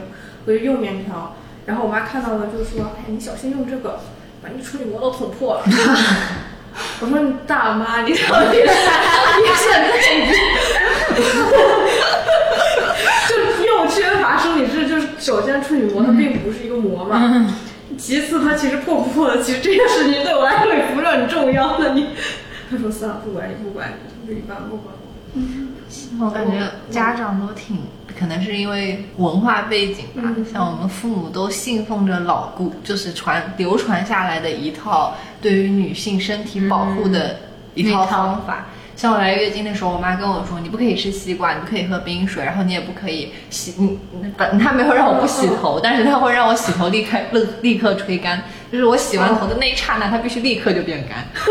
[0.45, 4.02] 我就用棉条，然后我妈看到了就说：“哎，你小心用这个，
[4.43, 5.63] 把你处女膜都捅破了。
[7.00, 8.17] ”我说：“你大妈，你到
[8.52, 8.65] 底你
[9.56, 9.91] 现在已
[10.28, 10.36] 经
[13.30, 13.32] 就
[13.65, 17.48] 又缺乏生理知识，就是首先处女膜它并不是一个膜嘛，
[17.97, 21.93] 其次它其实破不破的，其实这件事情对我来说也不是很重要的。
[21.93, 22.08] 你，
[22.69, 24.95] 他说算了，不管你不管你，就一般不管。
[26.19, 27.78] 我我感觉家长都挺，
[28.17, 37.38] 可能是因为文化背景吧，像我们父母都信奉着老固，就是传流传下来的一套对于女性身体保护的
[37.75, 38.65] 一套方法。
[38.99, 43.97] 像我来月经的时候，我妈跟我说，你不可以吃西瓜，你不可以喝冰水，然后你也不可以洗，你
[44.35, 51.25] 本她没有让我不洗头，但是她会让我洗头立刻立立刻吹干，就是我洗完头的那一刹那，它必须立刻就变干。
[51.39, 51.45] 我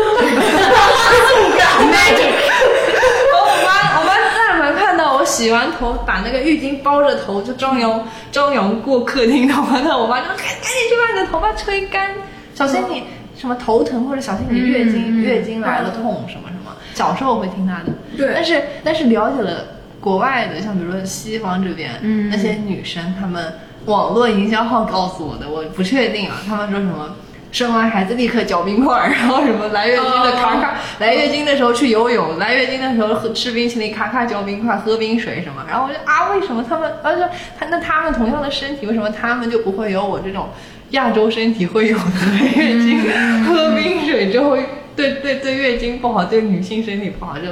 [3.65, 4.13] 妈，我妈
[4.47, 12.11] 但凡看到我洗完头，把那个浴巾包着头就张扬张扬过客厅的话，那我妈就赶赶紧去把你的头发吹干，
[12.53, 16.58] 小心你什么头疼或者小心你月经、月经来了痛什么什么。
[16.99, 19.65] 小时候我会听他的，对但是但是了解了
[20.01, 23.53] 国外的，像比如说西方这边，嗯那些女生她们
[23.85, 27.15] 网络营销号告诉我的，我不确定啊，他们说什么。
[27.51, 35.65] 生完孩子立刻嚼冰块儿， 然后什么来月经的咔咔，来月经的时候去游泳，来月经的时候喝吃冰淇淋，咔咔嚼冰块，喝冰水什么。
[35.67, 36.93] 然后我就啊，为什么他们？
[37.01, 37.27] 而且
[37.59, 40.49] 他那他们同样的身体，为什么他们就不会有我这种
[40.91, 43.01] 亚洲身体会有的来月经？
[43.45, 44.63] 喝冰水就会
[44.99, 47.47] 对对对月经不好，对女性身体不好就。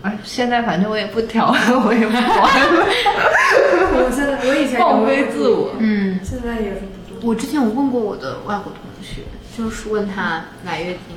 [0.00, 1.46] 哎，现在反正我也不调，
[1.86, 2.86] 我也不管了，
[3.94, 5.74] 我现在我以前放飞自我。
[5.78, 7.28] 嗯，现在也是不做。
[7.28, 9.22] 我之前我问过我的外国同学，
[9.56, 11.16] 就是问他来月经，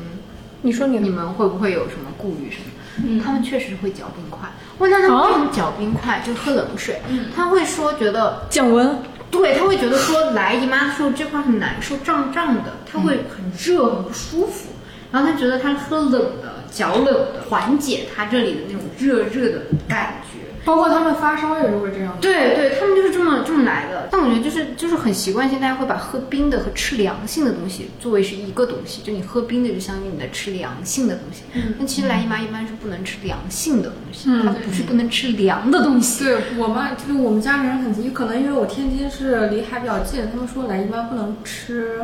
[0.62, 3.22] 你说你你们会不会有什么顾虑什么？
[3.24, 4.48] 他们确实会嚼冰块。
[4.78, 9.00] 问他他们为什么嚼冰块，就喝冷水，嗯他会说觉得降温？
[9.32, 14.70] 对，他会觉得说来姨妈的时候这块很难受，胀胀的，他会很热很不舒服。
[15.12, 20.40] 然后他觉得他喝冷的、嚼冷的，缓解他这里的那种热热的感觉。
[20.66, 22.18] 包括他们发烧也是会这样。
[22.20, 24.08] 对对，他们就是这么这么来的。
[24.10, 31.44] 但我觉得就是就是很习惯性，大家会把喝冰的和吃凉性的东西作为是一个东西，就你喝冰的就相当于你在吃凉性的东西。
[31.54, 36.24] 嗯，但其实来姨妈一般是不能吃凉性的东西，它不是不能吃凉的东西。
[36.24, 42.02] 对我妈，就是我们家人很急，可能因为我天津是离海比较近，他们说来姨妈不能吃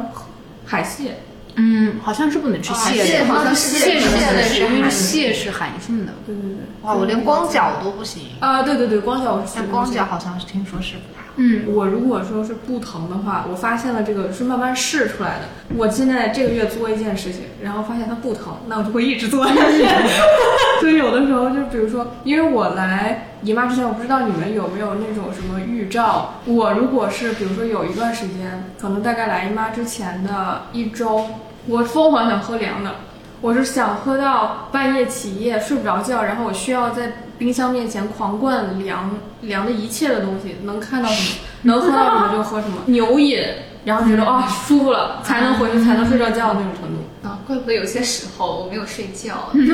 [0.65, 1.15] 海蟹。
[1.55, 6.13] 嗯，好像是不能吃蟹的，蟹好像是蟹是不能吃，因为蟹是寒性的。
[6.25, 6.57] 对对对。
[6.81, 11.30] 哇，我连光脚都不行，啊，对对对，光脚我是但光脚好像是听说是不太好。
[11.37, 15.45] 嗯，我如果说是不疼的话，我发现了这个是慢慢试出来的。
[15.77, 19.85] 我现在这个月做一件事情，然后发现它不疼，那我就会一直做下去。
[20.81, 26.35] 所以有的时候就比如说，因为我来姨妈之前，我不知道你们有没有那种什么预兆。
[26.45, 31.27] 我如果是比如说有一段时间，可能大概来姨妈之前的一周，
[31.67, 32.91] 我疯狂想喝凉的。
[33.39, 39.09] 我是想喝到半夜起夜睡不着觉，然后我需要在冰箱面前狂灌凉
[39.41, 43.43] 凉的一切的东西，能看到什么，能喝到什么就喝什么， 牛饮，
[43.83, 47.27] 然后觉得啊、舒服了，才能回去，才能睡着觉那种程度。
[47.27, 49.73] 啊，怪不得有些时候我没有睡觉， 那个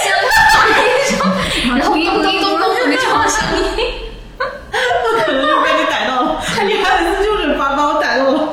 [0.00, 1.20] 箱，
[1.76, 3.36] 然后咚咚咚咚的那种声
[3.76, 3.84] 音。
[5.26, 6.40] 可能就被你逮到了。
[6.66, 8.48] 你还有一次就是把把我逮到了，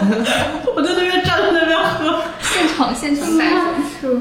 [0.76, 2.22] 我在那边站在那边喝。
[2.42, 3.56] 现场现场带走。
[4.02, 4.20] 是，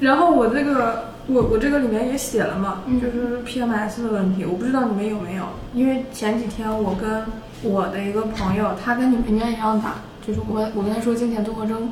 [0.00, 7.24] 然后我这个我我这个里面也写了嘛，就是 PMS 的问题，我不知道你们有没有，因为前几天我跟
[7.62, 9.94] 我的一个朋友，他跟你们应该一样大，
[10.26, 11.90] 就是我我跟他说经前综合征，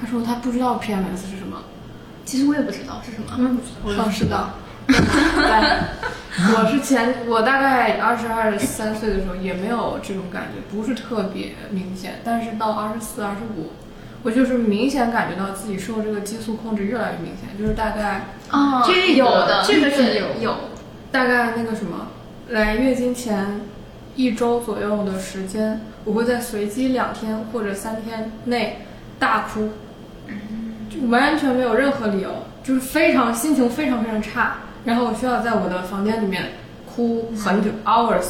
[0.00, 1.58] 他说他不知道 PMS 是什么，
[2.24, 3.26] 其实我也不知道是什么。
[3.38, 4.50] 嗯，我也知道。
[6.38, 13.70] 我是前我大概二十二三岁的时候也没有这种感觉，不是特别明显，但是到二十四、二十五，
[14.26, 20.56] 我就是明显感觉到自己受这个激素控制越来越明显，就是大概啊这个有的，这个是有有。
[21.12, 22.08] 大概那个什么，
[22.48, 23.60] 来月经前
[24.16, 28.84] 一周左右的时间，我会在随机两天或者三天内
[29.16, 29.70] 大哭，
[30.90, 32.30] 就完全没有任何理由，
[32.64, 36.46] 就是非常心情非常非常差，然后我需要在我的房间里面
[36.84, 38.26] 哭很久、hours，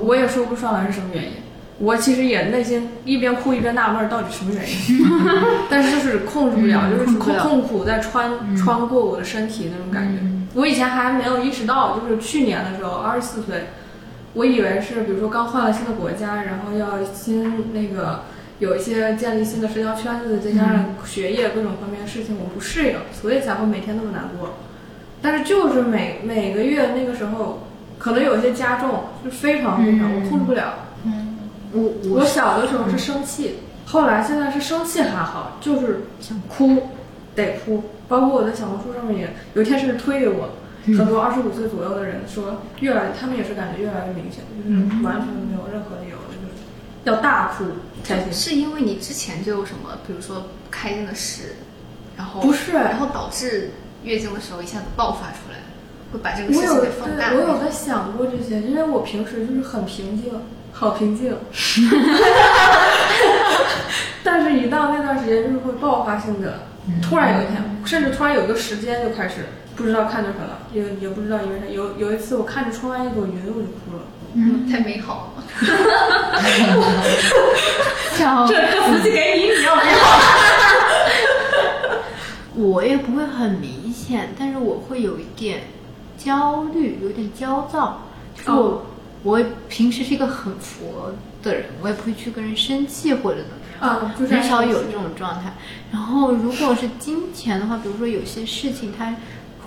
[0.00, 1.30] 我也说不上来是什么原因。
[1.78, 5.06] 我其实也内心一边哭一边纳闷儿到底什么原因，
[5.70, 10.18] 但是就是控制不了，就是痛苦在穿穿过我的身体那种感觉。
[10.54, 13.66] 我以前还没有意识到，就是去年的时候，二十四岁，
[14.34, 18.22] 我以为是比如说刚换了新的国家，然后要新那个
[18.58, 24.56] 有一些建立新的社交圈子，再加上学业各种方面的事情我不适应，所以才会每天那么难过。
[25.22, 30.74] 但是就是每每个月那个时候，可能有些加重，就非常非常，我控制不了。
[31.72, 36.88] 我我小的时候是生气，后来现在是生气还好，就是想哭，
[37.34, 37.84] 得哭。
[38.08, 40.48] 包括我在小红书上面也有一天甚至推给我，
[40.86, 46.64] 很多二十五岁左右的人说，越来他们也是感觉越来越明显，就是完全没有任何理由，就是
[47.04, 47.64] 要大哭
[48.02, 48.32] 才行。
[48.32, 51.56] 是因为你之前就有什么，比如说不开心的事，
[52.16, 55.58] 然后不是然后导致月经的时候一下子爆发出来，
[56.12, 57.30] 会把这个事情我有给放大。
[57.30, 60.32] 对，我有在想过这些，因为我平时就是很平静，
[60.72, 61.36] 好平静，
[64.22, 66.60] 但是一到那段时间就是会爆发性的，
[67.02, 71.66] 突然有一天，甚至突然有一个时间就开始不知道看着什么了，也也不知道因为啥。
[71.66, 74.02] 有有一次我看着窗外一朵云，我就哭了。
[74.34, 75.42] 嗯，太美好了。
[78.18, 78.24] 这
[78.70, 79.92] 这福气给你，你要不要？
[82.54, 85.62] 我也不会很明显，但是我会有一点
[86.28, 88.02] 焦虑，有点焦躁。
[88.36, 88.82] 就是我、哦
[89.24, 91.12] 我平时是一个很佛
[91.42, 93.98] 的人，我也不会去跟人生气或者怎么样。
[93.98, 95.54] 啊，就是很少有这种状态。
[95.90, 99.16] 然后如果是金钱的话，比如说有些事情它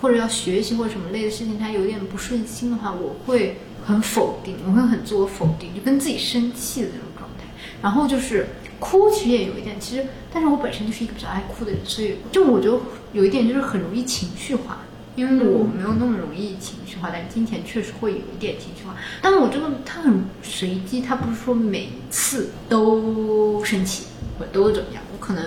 [0.00, 7.44] 或者要学习或者什么类的事情，它有点不顺心的话，我会很否定，我会很自我否定，就跟自己生气的那种状态。
[7.82, 8.46] 然后就是
[8.80, 12.80] 哭，其实也有一点，其实但是我本身就是一个比较爱哭的人，所以就我就
[13.12, 14.78] 有一点就是很容易情绪化。
[15.14, 18.94] 因为我没有那么容易情绪化，但是金钱确实会有一点情绪化。
[19.20, 24.04] 但我这个它很随机，它不是说每次都生气
[24.38, 25.02] 或者都怎么样。
[25.12, 25.44] 我可能，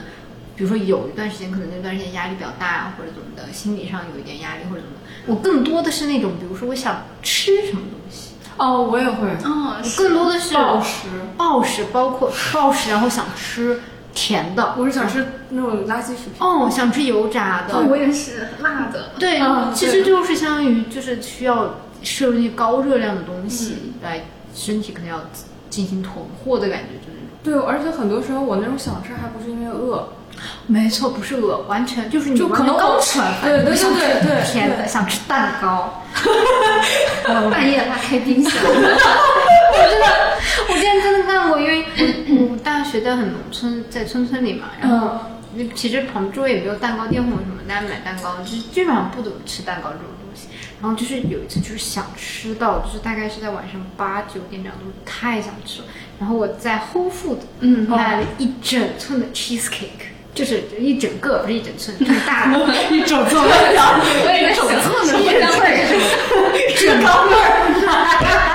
[0.55, 5.01] 比如说有一段时间，可能那段时间压力比较大啊，或者怎么的，心理上有一点压力或者怎么的。
[5.25, 13.79] 我更多的是那种，比如说我想吃什么东西，哦，我也会哦，更多的是暴食，暴食，包括暴食，然后想吃
[14.15, 16.33] 甜的，我是想吃那种垃圾食品。
[16.39, 19.11] 哦，想吃油炸的，哦，我也是辣的。
[19.19, 24.23] 对，嗯其实就是相当于就是需要摄入一些高热量的东西，来
[24.55, 25.19] 身体可能要
[25.69, 27.61] 进行囤货的感觉，就是那种。
[27.61, 30.07] 对，而且很多时候我那种想吃还不是因为饿，
[30.65, 36.01] 没错，不是饿，完全就是你就可能刚吃完饭，对对对甜的，想吃蛋糕。
[37.51, 40.05] 半夜拉开冰箱， 我真的，
[40.69, 41.85] 我今天真的干过，因为
[42.29, 45.19] 我我大学在很农村，在村村里嘛，然后
[45.55, 50.47] 那其实旁周围也没有蛋糕店或者什么，大家买蛋糕就是基本上不怎么吃蛋糕这种东西。
[50.81, 55.87] 然后就是有一次就是想吃到，就是大概是在晚上八九点这样，都太想吃了。
[56.19, 60.13] 然后我在 Whole Food 嗯买了一整寸的 cheesecake。
[60.35, 62.59] 就是一整个，不是 一整寸，很大的，
[62.91, 63.97] 一整寸，我也在想，
[64.37, 65.15] 一整寸是
[66.87, 67.07] 什么？
[67.07, 68.54] 高味 儿，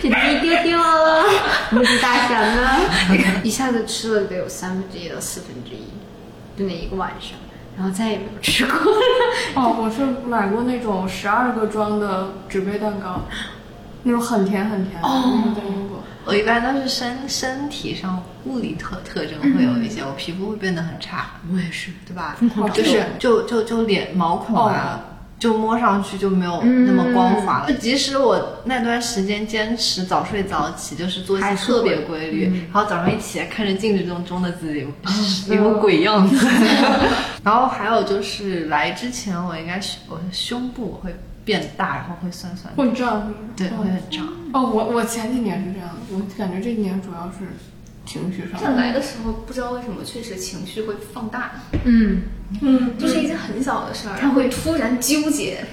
[0.00, 1.24] 只是一丢丢哦，
[1.72, 2.80] 拇指大小呢，
[3.42, 7.38] 一下子吃了得有三分之一到四分之一，就那一个晚上，
[7.76, 8.98] 然后再也没有吃过了。
[9.54, 13.22] 哦，我是买过那种十二个装的纸杯蛋糕，
[14.02, 16.02] 那种很甜很甜的，哦那种在英国。
[16.26, 22.36] 我一般都是身身体上物理特特征会有一些，我皮肤会变得很差，我也是，对吧？
[22.72, 25.00] 就是就就就脸毛孔啊。
[25.44, 27.68] 就摸上去就没有那么光滑了。
[27.68, 34.86] 就即使我那段时间坚持早睡早起，就是作息特别规律，然后早上一起来看着镜子中中的自己，
[35.52, 36.34] 一副鬼样子。
[37.44, 41.14] 然后还有就是来之前，我应该是我的胸部会
[41.44, 44.26] 变大，然后会酸酸的，会胀，对，会很胀。
[44.54, 47.52] 哦，我我前几年是这样的，我感觉这几年主要是
[48.06, 48.60] 情绪上。
[48.60, 51.52] 这来的时候不知道为什么，确实情绪会放大。
[51.84, 52.22] 嗯
[52.62, 55.64] 嗯，就是一件很小的事儿，他会突然纠结，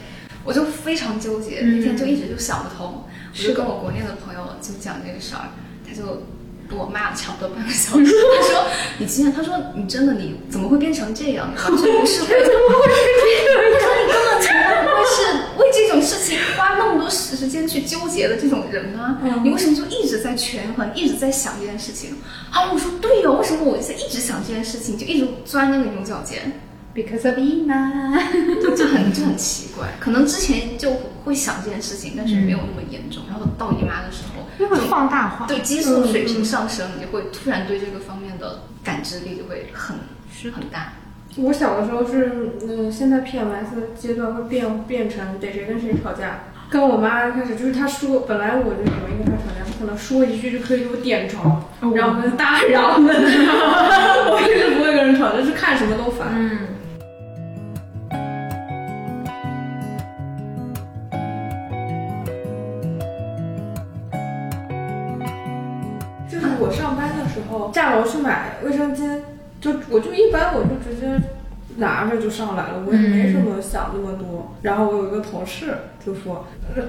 [0.44, 3.04] 我就非常纠结，那天就一直就想不通。
[3.34, 5.50] 我就跟我国内的朋友就讲这个事儿，
[5.88, 6.24] 他就
[6.72, 8.06] 给我骂了差不多半个小时。
[8.06, 8.66] 他说
[8.98, 11.52] ：“你今天，他说你真的你怎么会变成这样？
[11.54, 13.60] 你完全不是会，怎么会是这样？
[13.74, 15.16] 他说你根本从来不会是
[15.60, 19.20] 为这种事情花那么多时间去纠结的这种人啊！
[19.44, 22.16] 你为什么就一直在权衡，一直在想这件事情？”
[22.52, 26.62] 啊，我说对哦，为什么我在一直想这件事情，就一直钻那个牛角尖
[26.96, 28.20] ？，because of Ina。
[28.62, 30.92] 就就很就很奇怪，可能之前就
[31.26, 33.24] 会想这件事情，但是没有那么严重。
[33.30, 39.98] 然后到姨妈的时候，因为放大化，对激素水平上升，你会突然对这个方面的感知力就会很
[40.32, 40.52] 是。
[40.52, 40.94] 很大。
[41.38, 51.38] 我小的时候是，嗯，现在 PMS 阶段会变变成得谁跟谁吵架，跟我妈开始就是她说，本来我就容易跟她吵架，她可能说一句就可以给我点着，
[51.96, 53.14] 然后跟大嚷的，
[54.30, 56.28] 我一直不会跟人吵架，就是看什么都烦。
[56.36, 56.60] 嗯，
[68.02, 69.20] 候下楼去买卫生巾，
[69.60, 71.22] 就我就一般我就直接
[71.78, 74.54] 拿着就上来了，我也没什么想那么多。
[74.62, 75.74] 然后我有一个同事
[76.06, 76.46] 就说，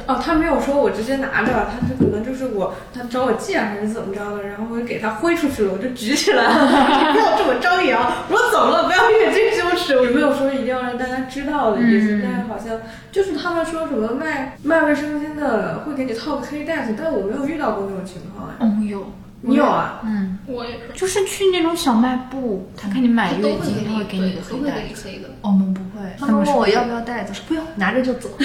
[0.06, 8.84] 哦，他没有说我直接拿着，他是可能就是我他找我借还是怎么着的，然后我就给他挥出去了，我就举起来了， 不要这么张扬，我说怎么了？
[8.88, 12.80] 不要越经羞耻，我没有说一定要让大家知道的意思，但是好像
[13.12, 18.56] 就是他们说什么卖卖卫生巾的会给你套个黑袋子，但我没有遇到过那种情况呀。
[18.60, 19.06] 嗯有，
[19.44, 20.00] 你有啊？
[20.04, 25.08] 嗯，我也是，就是去那种小卖部，他看你买月经，都会他会给你个黑袋子。
[25.40, 28.30] 我们不会，他们问我要不要袋子，说不用，拿着就走。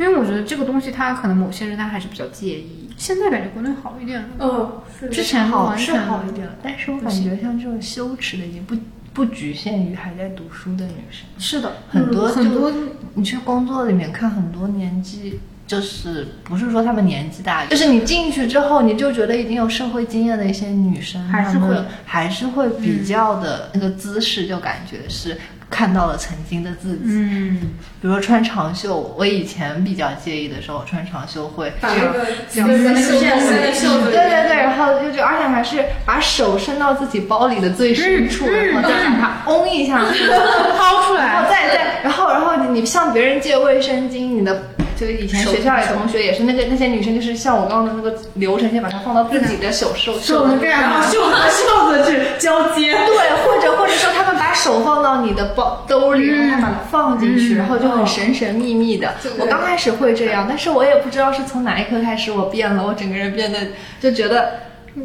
[0.00, 2.88] 因为我觉得这个东西，他可能某些人他还是比较介意。
[2.96, 8.74] 现在感觉国内好一点了，嗯，是之前好是好一点了，但是我感觉像这种羞耻的已经不
[9.12, 12.72] 不局限于还在读书的女生，是的，很多就很多
[13.14, 15.38] 你去工作里面看很多年纪。
[15.68, 25.36] 就是不是说她们年纪大，就是你进去之后，你就觉得已经有社会经验的一些女生，还是会还是会比较的那个姿势，就感觉是
[25.68, 27.00] 看到了曾经的自己。
[27.04, 27.60] 嗯，
[28.00, 34.12] 比如说穿长袖，我以前比较介意的时候，穿长袖会把那个两那个袖子里。
[34.12, 39.98] 对对对，然后就就而且还是把手伸到自己包里的最深处，然后再把它嗡一下，
[40.78, 44.62] 掏出来然后来，再再，然后然后你向别人借卫生巾，你的
[44.98, 52.92] 就是以前学校里同学也是那个那些女生，就是像我刚刚的那个流程，先把它放到自己的手手手这样然后袖子袖子去交接。
[53.06, 59.14] 对，或者或者说他们把手放到你的包兜里，然后把它放进去，然后就很神神秘秘的。
[59.38, 63.58] 我刚开始会这样，但是我也不知道是从哪一刻开始我变了，我整个人变得
[64.00, 64.54] 就觉得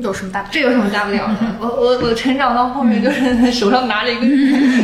[0.02, 0.52] 有什么大不了？
[0.52, 1.36] 这有什么大不了的？
[1.62, 4.22] 我我我成长到后面就是 手上拿着一个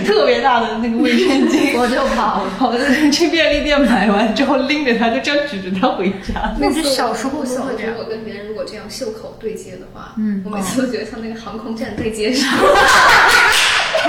[0.06, 2.74] 特别大的那个卫生巾，我就跑 跑
[3.12, 6.54] 去便利店买完之后拎着它就这样举着它回家。
[6.60, 7.62] 那是小时候我小时
[7.96, 12.66] 候，我跟别人如果这样袖口对接的话，嗯，我每次都觉得像那个航空站对接上，是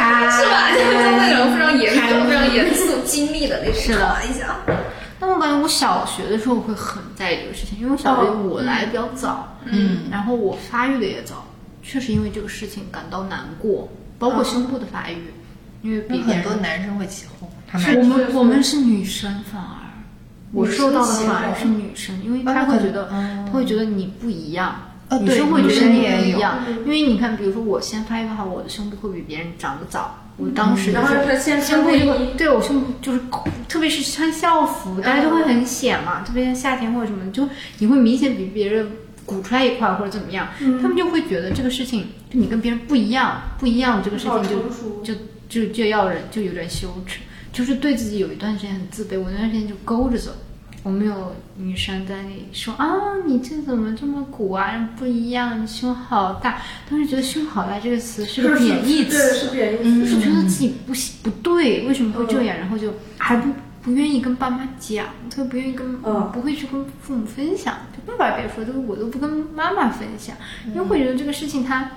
[0.01, 0.71] 吧？
[0.75, 3.95] 就是在那种非常严肃、非常严肃、精密的那种，
[4.29, 4.57] 一下。
[5.21, 11.45] 但我感觉我小学的时候会很在意这个事情，因为我小学我来比较早，嗯，然后我发育的也早，
[11.83, 15.19] 确实因为这个事情感到难过，包括胸部的发育，
[15.83, 19.93] 因为比很多，男生会起哄，他们们我们是女生反而，
[20.53, 24.75] 我受到的反而是女生，因为她会觉得她会觉得你不一样。
[25.21, 30.17] 女生会觉得你不一样，因为你看，比如说我先发育的话，我的胸部会比别人长得早。
[30.41, 31.27] 我当时就是
[32.37, 33.21] 对我胸部就是，
[33.69, 37.47] 特别是穿校服，大家就会很显嘛，特别像夏天或者什么，就
[37.79, 38.91] 你会明显比别人
[39.27, 40.49] 鼓出来一块儿或者怎么样，
[40.81, 47.21] 他们就会觉得这个事情就你跟别人不一样，不一样这个事情就就就就要人就有点羞耻，
[47.53, 50.33] 就是对自己有一段时间很自卑，我那段时间就勾着走。
[50.83, 52.89] 我们有女生在那里说啊，
[53.27, 54.89] 你这怎么这么鼓啊？
[54.99, 56.63] 不一样，你胸好大。
[56.89, 60.21] 当时觉得“胸好大”这个词是个贬义，词，是贬义词就是。
[60.21, 62.57] 觉得自己不行不对，为什么会这样？
[62.57, 63.53] 然后就还不
[63.83, 70.35] 不愿意跟爸妈讲，特别不愿意跟、嗯不会去跟父母分享，就爸爸别说，都我都不跟妈妈分享，
[70.69, 71.91] 因为会觉得这个事情它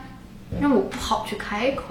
[0.59, 1.83] 让我不好去开口。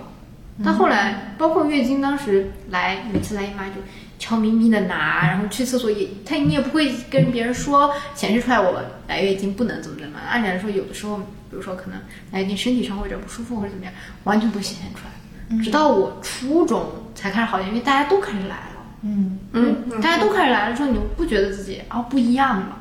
[0.62, 3.76] 到后来，包括月经，当时来每次来姨妈就
[4.22, 10.16] 悄咪咪的拿，然后去厕所也，他你也不会跟别人说显示出来我来月经不能怎么怎么。
[10.30, 11.98] 按理来说，有的时候，比如说可能
[12.30, 13.92] 来月经身体上会有点不舒服或者怎么样，
[14.22, 15.64] 完全不会显现出来。
[15.64, 18.76] 直到我初中才开始好一点，因为大家都开始来了。
[19.02, 22.76] 嗯嗯，大家都开始来了之后，你就不觉得自己啊、不一样了，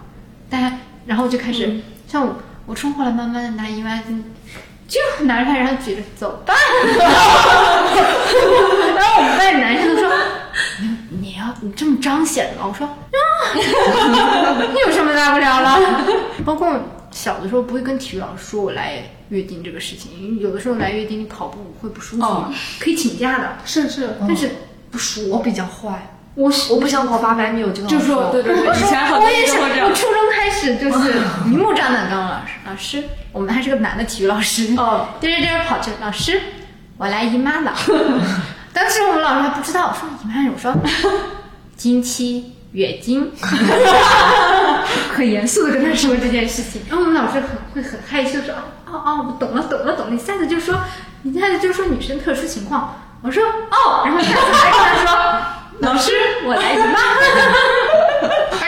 [0.47, 0.77] 大家
[1.07, 2.35] 然后就开始、像我，
[2.67, 4.21] 我冲后来慢慢的拿姨妈巾，
[4.87, 6.53] 就拿着它，然后举着走吧。
[8.95, 10.11] 然后我们班男生都说
[10.81, 12.93] ：“你你要你这么彰显吗。”我说：“啊，
[14.85, 15.79] 有什么大不了了？”
[16.43, 16.73] 包括
[17.11, 24.49] 小的时候不会跟体育老师说我来月经这个事情，因为有的时候来月经你跑步会不舒服嘛，可以请假的，是是，但是
[24.89, 25.25] 不说。
[25.27, 29.93] 我比较坏，我我不想跑八百米，我就跟就说对对对，我说以前很多我也是，人都会这样我。
[29.93, 31.13] 初中开始就是
[31.45, 36.41] 明目张胆跟我老师，老师，我们还是个男的体育老师，哦， 颠着颠着跑去，老师，
[36.97, 37.73] 我来姨妈了。
[38.81, 40.73] 当时我们老师还不知道，我说姨妈，我说
[41.77, 43.31] 经期、月经，
[45.13, 46.81] 很严肃的跟他说这件事情。
[46.89, 48.55] 然后我们老师很会很害羞说，
[48.87, 50.79] 哦哦，我懂了懂了懂了，一下子就说，
[51.21, 52.95] 一下子就说女生特殊情况。
[53.21, 55.15] 我说哦，然后下次还跟他说，
[55.81, 56.11] 老师，
[56.47, 56.99] 我来姨妈。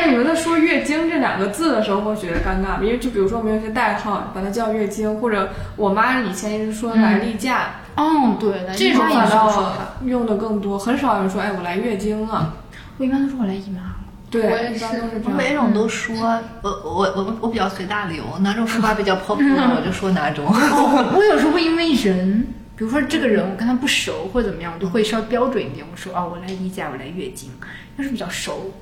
[0.03, 2.79] 哎，你们在说月经这两个字的时候，会觉得尴尬吗？
[2.81, 9.73] 因为就比如说我们有些代号，把它叫月经，或者我妈以前一直说来例假，嗯，对，来这种反倒。
[10.03, 12.53] 用的更多，很少有人说哎我来月经了。
[12.97, 13.95] 我一般都说我来姨妈了。
[14.29, 15.29] 对，我也一般是我。
[15.29, 16.13] 每种都说，
[16.61, 20.45] 我我我我比较随大流，哪种说法比较 popular 我就说哪种。
[21.15, 22.45] 我有时候会因为人，
[22.75, 27.49] 比如说这个人我跟他不熟或者怎么样，我就会稍微标准一点，我说啊我来例假，我来月经。
[27.95, 28.73] 要是比较熟，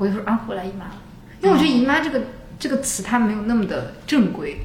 [0.00, 0.94] 我就说啊我来姨妈了，
[1.40, 2.20] 因为我觉得姨妈这个
[2.58, 4.60] 这个词它没有那么的正规，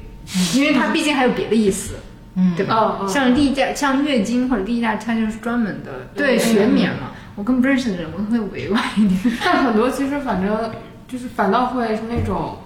[0.54, 1.94] 因为它毕竟还有别的意思。
[2.38, 2.98] 嗯对吧？
[3.08, 7.12] 像例假、像月经或者例假，它就是专门的对嗯学名嘛。
[7.34, 9.36] 我跟不认识的人，我都会委婉一点。
[9.42, 10.70] 但很多其实反正
[11.08, 12.58] 就是反倒会是那种，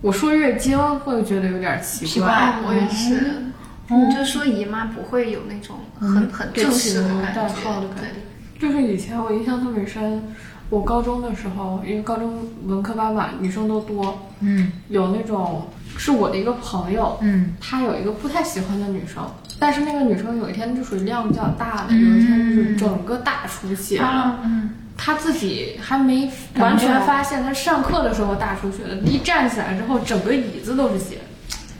[0.00, 3.46] 我说月经会觉得有点奇奇怪我也是，
[3.88, 8.20] 你就说姨妈不会有那种很很正式的感代觉，号的感觉。
[8.60, 10.22] 就是以前我印象特别深，
[10.70, 12.32] 我高中的时候，因为高中
[12.66, 15.66] 文科班嘛，女生都多，嗯有那种
[15.98, 19.22] 是我的一个朋友，嗯她有一个不太喜欢的女生，
[19.58, 24.38] 但是那个女生有一天就属于量比较大的，有一天就是整个大出血了。
[24.44, 24.70] 嗯
[25.02, 31.18] 她自己还没完全发现，她上课的时候大出血了，一站起来之后，整个椅子都是血。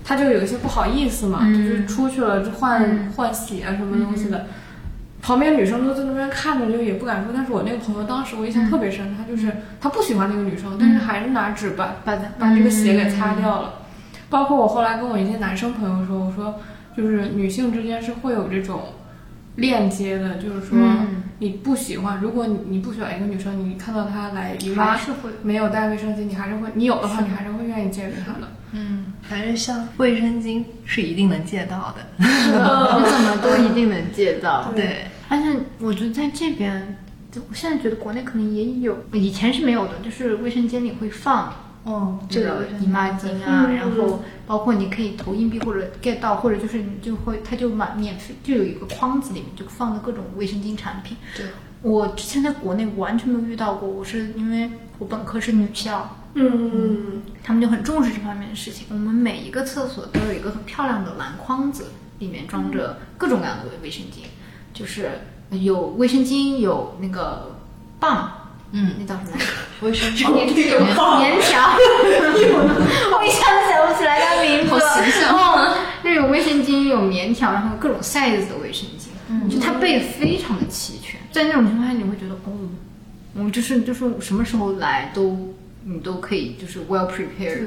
[0.03, 4.47] 她就有一些不好意思嘛，就是出去了就换、换血啊什么东西的。
[5.23, 7.33] 旁边女生都在那边看着，就也不敢说。
[7.35, 13.75] 但是我那个朋友当时我印象特别深，他就是他不喜欢那个女生，但是还是拿纸把把把这个血给擦掉了。
[14.29, 16.61] 包括我后来跟我一些男生朋友说，我说
[16.97, 18.95] 就是女性之间是会有这种
[19.57, 21.23] 链接的，就是说嗯。
[21.43, 25.31] 你不喜欢，如果你你不喜欢一个女生，你看到她来姨妈还是会。
[25.43, 28.49] 没有带卫生巾，你还是会，你有的话你还是会愿意借给她的。
[28.73, 32.07] 嗯，反正像卫生巾是一定能借到的。
[32.18, 34.73] 你怎么都一定能借到。
[34.75, 36.99] 对，而且我觉得在这边，
[37.31, 41.53] 就我现在觉得国内可能也有，以前是没有的，就是卫生间里会放
[41.85, 51.16] 哦，这个姨妈巾啊，然后包括你可以投硬币或者 get 到，或者就是你就会它就满免费就有一个筐子里面就放的各种卫生巾产品。
[51.37, 51.47] 对，
[51.83, 58.87] 我之前在国内完全没有遇到过，我是因为我本科是女校，嗯，他们就很重视这方面的事情。
[58.91, 61.87] 我们每一个厕所都有一个很漂亮的蓝筐子，
[62.18, 64.26] 里面装着各种各样的卫生巾，
[64.74, 65.11] 就是
[65.51, 67.57] 有卫生巾，有那个
[67.99, 68.31] 棒，
[68.72, 69.39] 嗯，那叫什么？
[69.81, 71.62] 卫生巾棉棉条，
[73.16, 74.70] 我一下子想不起来它名字。
[74.70, 75.74] 好形象哦，
[76.05, 80.99] 那有卫生巾，有棉条，然后各种 size 的卫生巾，嗯，就它备的非常的齐全。
[81.33, 82.51] 在那种情况下，你会觉得哦，
[83.35, 85.55] 我，就是就是什么时候来都
[85.85, 87.61] 你都可以就是 well prepared。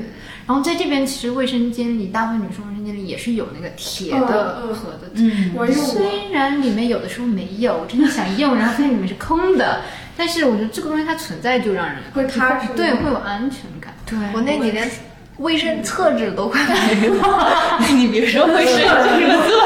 [0.45, 5.84] 然后在这边，其实卫生间里大部分女生卫生间里也是有那个铁的盒子，嗯我用过。
[5.86, 9.82] 虽然里面有的时候没有，我真的想用，然后发现里面是空的，
[10.18, 13.93] 但是我觉得这个东西它存在就让人会踏实对，会有安全感。
[14.05, 14.89] 对，国内你连
[15.38, 18.84] 卫生厕纸都快没了， 你别说卫生巾。
[18.86, 19.62] 我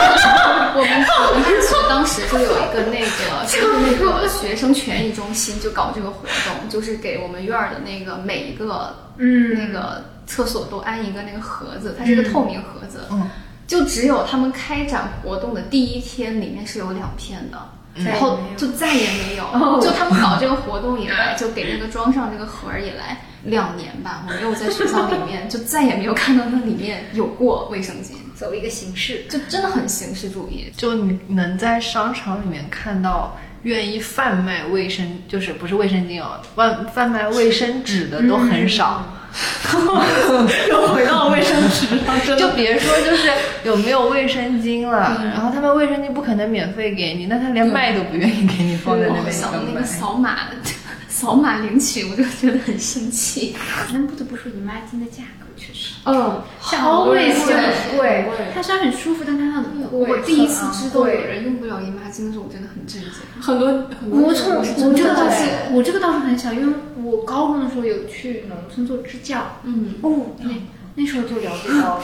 [4.28, 13.30] 学生权益中心就搞这个活动，就是给我们院儿的那个每一个嗯那个厕所都安一个那个盒子，它是一个透明盒子，嗯，
[13.66, 17.58] 就只有他们开展活动的第一天里面是有两片的。
[18.06, 29.26] 然后就再也没有，就他们搞这个活动以来，就给那个装上这个盒儿以来，两年吧，我没有在学校里面，就再也没有看到那里面有过卫生巾，走一个形式。
[29.32, 30.72] 就真的很形式主义。
[30.78, 33.36] 就你能在商场里面看到
[33.68, 39.14] 愿意贩卖卫生，就是不是卫生巾哦，贩贩卖卫生纸的都很少。
[40.70, 42.48] 又回到卫生纸上，真就。
[42.56, 43.30] 别说就是
[43.66, 49.86] 有没有卫生巾了，然后他们卫生巾不可能免费给你，那他连卖都不愿意给你放在那边扫那个？
[49.86, 50.38] 扫码，
[51.08, 53.56] 扫码领取，我就觉得很生气。
[53.94, 57.64] 但不得不说，姨妈巾的价格确实嗯，好贵，真的
[57.98, 58.48] 贵贵。
[58.54, 60.08] 它虽然很舒服，但它很贵。
[60.10, 63.12] 我第一次知道有人用不了姨妈巾的时候，我真的很震惊。
[63.42, 63.68] 很多
[64.00, 64.22] 很多。
[64.22, 70.12] 我从我这个倒是我这个倒是很小，因为我高中的时候有去农村做支教，嗯，哦，
[70.98, 72.02] 那那时候就了解到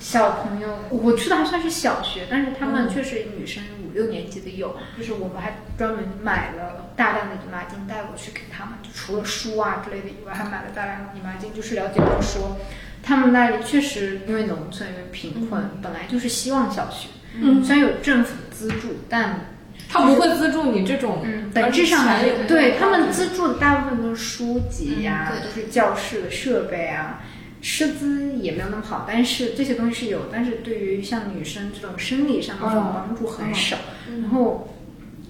[0.00, 12.58] 小朋友，我去的还算是小学，但是他们确实女生五六年级的有，就是我们还专门买了大量的姨妈巾带过去给他们，就除了书啊之类的以外，还买了大量的姨妈巾，就是了解到说。
[13.00, 17.08] 他们那里确实因为农村，因为贫困，本来就是希望小学。
[17.40, 19.46] 嗯虽然有政府资助，但
[19.88, 27.22] 他不会资助你这种，嗯，本质上还是而且钱也对他们资助的大部分都是书籍呀、嗯对都是教室的设备啊，
[27.60, 33.76] 师资也没有那么好，但是这些东西是有，但是对于像女生这种生理上的这种嗯帮助很少。
[34.08, 34.68] 嗯然后，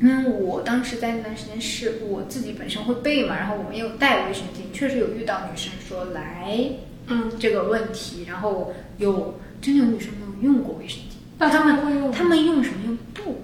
[0.00, 6.58] 因为我当时在那段时间是我自己本身会背嘛，然后我们也有带卫生巾，确实有遇到女生说来
[7.06, 12.78] 嗯，这个问题，然后有真的有女生没有用过卫生巾，那他们会用吗他们用什么？
[12.86, 13.42] 用布。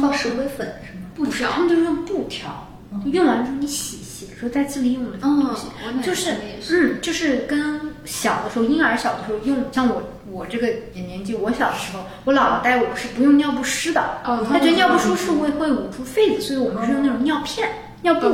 [0.00, 1.10] 放石灰粉是吗？
[1.14, 2.66] 不条，他们就是用布条，
[3.04, 3.98] 就用完之后你洗
[4.44, 5.68] 洗的时候再自己用的东西，
[6.02, 17.68] 就是是嗯，就是跟小的时候婴儿小的时候用，像我我这个年纪，我小的时候，我姥姥带我是不用尿不湿的，哦她觉得尿不湿是会会捂住痱子，所以我们是用那种尿片、
[18.02, 18.28] 尿布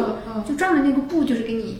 [0.47, 1.79] 就专门那个布就是给你。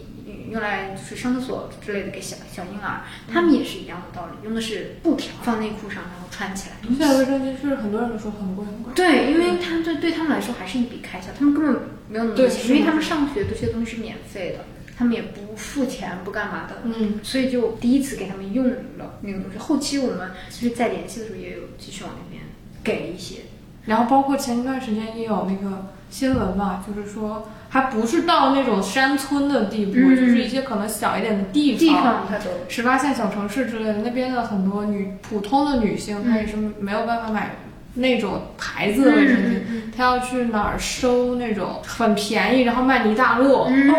[0.51, 6.77] 用来就是上厕所之类的给小小婴儿，他们也是一样的道理，用的是布条放内裤上，然后穿起来。
[6.89, 8.93] 现在卫生巾是很多人都说很贵很贵。
[8.95, 11.75] 对，因为他对对他们来说还是一笔开销，他们根本
[12.09, 14.65] 没有那么多钱，因为他们上学这些东西是免费的，
[14.99, 19.59] 他们也不付钱不干嘛的，嗯，所以就第一次给他们用了那个东西。
[19.59, 22.43] 后期我们就是在联系的时候也有继续往那边
[22.83, 23.43] 给一些，
[23.87, 30.17] 然后包括前一段时间也有那个新闻嘛，就是说还不是到那种山村的地步，嗯。
[30.17, 32.51] 就是一些可能小一点的地地方它都。
[32.69, 37.57] 十八线小城市之类的，那边的很多女普通的女性，她也是没有办法买
[37.95, 43.95] 那种牌子的卫生巾，嗯她要去哪儿收那种很便宜，然后卖一大摞，嗯哦，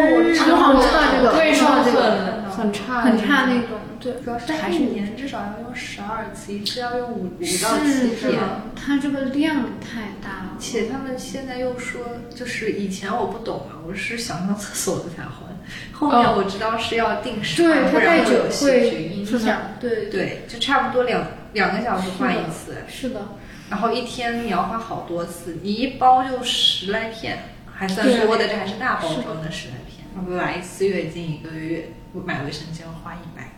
[0.51, 8.37] 我好像知道这个对，知道这个很很差，很差那种，对，主要是还是一年至少要用十二次，一次要用五五到七片。
[8.75, 12.01] 它这个量太大了，且他们现在又说，
[12.35, 15.47] 就是以前我不懂啊，我是想上厕所的才换，
[15.93, 19.17] 后面我知道是要定时换，对，不它太久然会有细会菌。
[19.19, 23.21] 影响，对对，就差不多两两个小时换一次，是的，
[23.69, 27.39] 然后一天你要换好多次，你一包就十来片，
[27.73, 30.05] 还算多的，这还是大包装的十来片。
[30.13, 33.50] 然后来一次月经一个月，我买卫生巾要花一百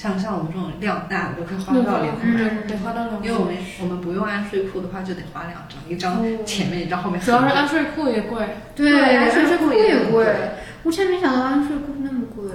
[0.00, 2.20] 像像我们这种量大的都会花到两百。
[2.22, 7.20] 嗯，得花到两因为我们我们不用安睡裤的话，就得花两张，一张前面，一张后面。
[7.20, 8.46] 主要是安睡裤也贵，
[8.76, 10.34] 对，安睡裤也贵贵，
[10.84, 12.48] 我真没想到安睡裤那么贵，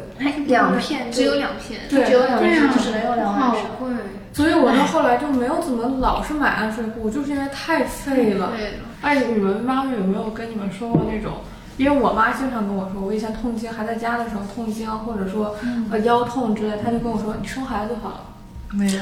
[0.45, 3.57] 两片只有两片，对只有两片，只能用两晚好。
[3.77, 3.91] 贵，
[4.31, 8.53] 所以我到后来就没有怎么老是买安睡裤，就是因为太费了。
[8.55, 11.39] 对了，哎，你们妈妈有没有跟你们说过那种？
[11.77, 15.55] 因为我妈经常跟我说，我以前痛经还在家的时候痛经，或者说
[15.89, 18.21] 呃腰痛之类，她就跟我说你生孩子好了。
[18.71, 19.01] 没有，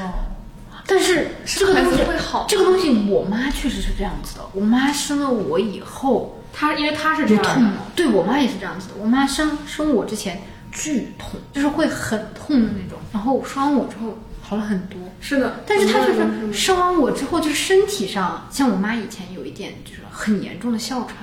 [0.86, 10.41] 但是这个东西会好这个东西我妈确实是这样子的，我妈生了我以后她因为她是这样痛了，对我妈也是这样子的，我妈生生我之前
[10.72, 14.99] 巨痛，就是会很痛的那种，然后生完我之后好了很多。
[15.22, 21.15] 是的，但是她就是生完我之后，就是身体上，像我妈以前有一点就是很严重的哮喘，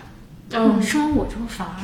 [0.52, 0.82] 嗯。
[0.82, 1.74] 生完我之后反而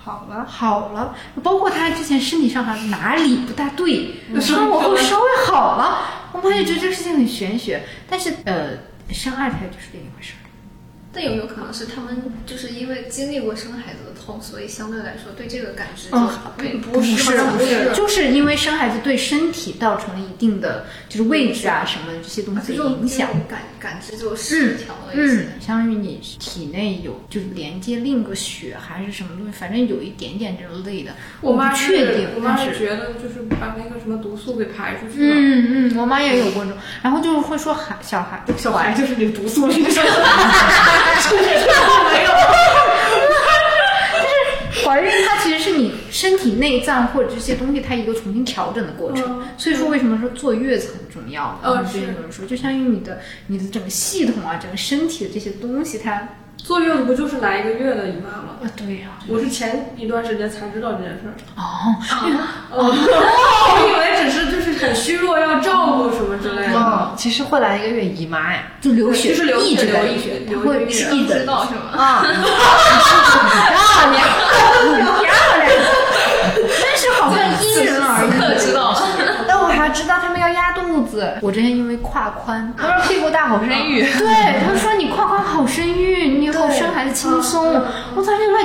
[0.00, 8.70] 好了，好了，包括他之前身体上还哪里不大对，嗯生完我后稍微好了，我妈也觉得这个事情很玄学，但是呃，
[9.12, 10.37] 生二胎就是另一回事儿。
[11.12, 16.18] 但有没有可能是他们就是因为经历过生孩子的痛，所以相对来说对这个感知就
[16.90, 25.42] 不是不是就是因为生孩子对身体造成了一定的就是位置啊什么这些东西的影响感感知就失调了一些。
[25.42, 32.78] 嗯，相当于你体内有就是连接另一个血还是什么东西，反正有一点点这种类的，我妈确定，我妈是。
[32.78, 35.34] 觉得就是把那个什么毒素给排出去了。
[35.34, 39.66] 嗯嗯，我妈也有过这种，然后就是会说孩小孩小孩就是那毒素，
[44.22, 49.42] 就是怀孕它其实是你身体内脏或者这些东西它一个重新调整的过程。
[49.56, 51.58] 所以说，为什么说坐月子很重要？
[51.62, 56.28] 嗯然后之前有人说，就相当于你的你的整个系统啊，整个身体的这些东西，它
[56.64, 58.58] 坐月子不就是来一个月的姨妈吗？
[58.62, 61.32] 啊，对呀、我是前一段时间才知道这件事儿。
[61.56, 61.94] 哦，
[62.70, 66.78] 哦，我以为只是就是很虚弱，要照顾什么之类的。
[66.78, 71.80] 哦，其实会来一个月姨妈呀，就流血，就是流血一直在流血流血，它流会血一直知道是吗？
[71.96, 74.26] 啊，漂亮，
[74.92, 75.68] 漂亮，
[76.54, 78.28] 真是好像因人而异。
[78.38, 78.98] 可知道了。
[79.46, 84.02] 但我还知道他们要压肚子，我之前因为胯宽，他说屁股大好生育。
[84.18, 85.57] 对，他说你胯宽好
[87.30, 87.74] 轻松。
[88.16, 88.58] 我发现来，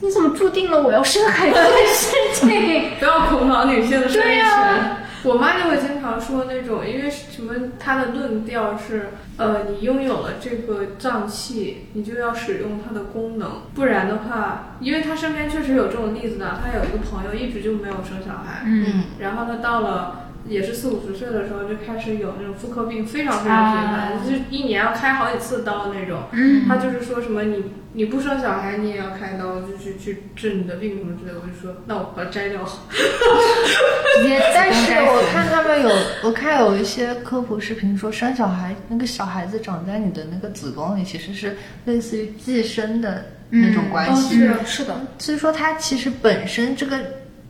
[0.00, 2.90] 你怎么注定了我要生孩子的事情？
[2.98, 4.38] 不要恐跑女性的生育对权。
[4.38, 20.18] 呀我妈就会经常说那种，因为什么，她的论调是，呃，你拥有了这个脏器，你就要使用它的功能，不然的话，因为她身边确实有这种例子的，她有一个朋友一直就没有生小孩，嗯，然后她到了。
[20.44, 26.22] 也是四五十岁的时候就开始有那种妇科病，非常非常频繁，啊就是一年要开好几次刀那种。
[26.32, 27.62] 嗯他就是说什么你
[27.94, 31.38] 你不生小孩，你也要开刀，就去去治你的病什么之类的。
[31.40, 32.64] 我就说，那我把它摘掉。
[32.64, 35.90] 直接 但是我看他们有，
[36.22, 44.42] 我看有一些科普视频说，生小孩那个小孩子长在你的那个子宫里，其实是类似于寄生的那种关系。
[44.44, 46.98] 哦嗯，是的，所以说它其实本身这个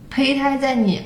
[0.09, 1.01] 胚胎在你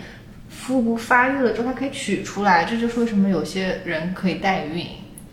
[0.50, 4.86] 腹部发育了之后，它可以取出来，这就是为什么有些人可以代孕。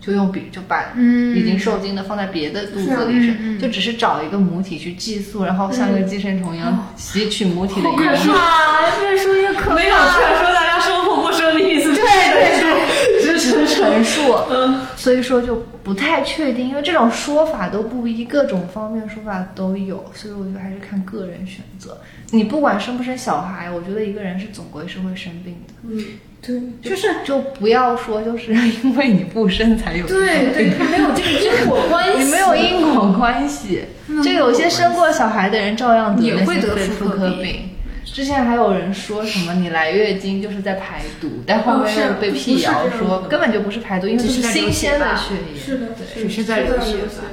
[0.05, 8.15] 就用笔就把嗯已经受精的放在别的肚子里是是，嗯嗯就只是找一个母体去寄宿，然后像个寄生虫一样吸取母体的营养。
[8.15, 9.77] 怕，越说越可怕。
[9.77, 11.95] 没有劝说大家生或不生的意思。
[11.95, 14.35] 对对对，只是陈述，
[14.97, 21.99] 所以说就不太确定，因为这种说法都不一，各种方面说法都有，所以我觉得还是看个人选择。
[22.31, 26.05] 你不管生不生小孩，我觉得一个人是总归是会生病的，嗯，
[26.47, 28.53] 对，就是就不要说就是
[28.85, 33.85] 因为你不生才有对对，它没有这个 因果关系，你没有因果关系，
[34.23, 37.71] 就有些生过小孩的人照样得也会得妇妇科病。
[38.05, 45.59] 之前还有人说什么你来月经就是在排毒，但后面被辟谣说根本就不是排毒，因为只是新鲜的血液。
[45.61, 47.25] 是的，只是在流血吧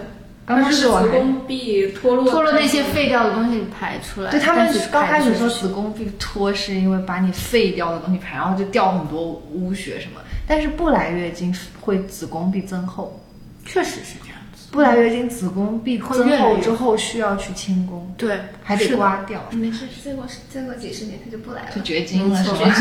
[0.45, 4.31] 刚开始我还子宫壁脱落，脱落那些废掉的东西排出来。
[4.31, 10.19] 对他们刚开始说子宫壁脱是因为把你废掉的东西排，然后就掉很多污血什么。
[10.47, 13.17] 但是不来月经会子宫壁增厚，
[13.65, 14.30] 确实是这样子。
[14.71, 21.81] 不来月经子宫壁增会越来越厚之后需要去清宫，对，还得刮掉，没事，再过再过几十年他就不来了就。
[21.81, 22.73] 绝经了是错吧？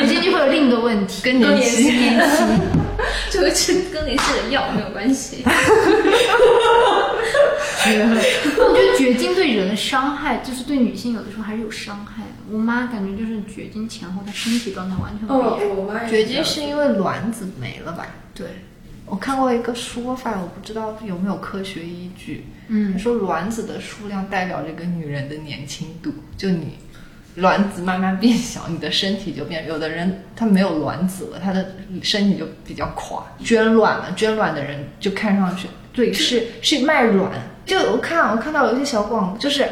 [0.00, 1.92] 月经就会有另一个问题，更年期。
[3.30, 5.42] 这个吃更年期的药没有关系。
[7.86, 12.28] 我觉得绝经对人的伤害，就是对女性有的时候还是有伤害的。
[12.50, 18.06] 我妈感觉就是绝经前后，她身体状态完全不哦一样。，我妈也绝经是因为卵子没了吧？
[18.32, 18.46] 对，
[19.06, 22.46] 我看过一个说法，我不知道有没有科学依据。
[22.68, 26.78] 嗯说卵子的数量代表这个女人的年轻度，就你
[27.36, 29.66] 卵子慢慢变小，你的身体就变。
[29.66, 33.22] 有的人他没有卵子了，他的身体就比较垮。
[33.42, 37.30] 捐卵了，捐卵的人就看上去对是是卖卵。
[37.66, 39.68] 就我看我看到有一些小广，就是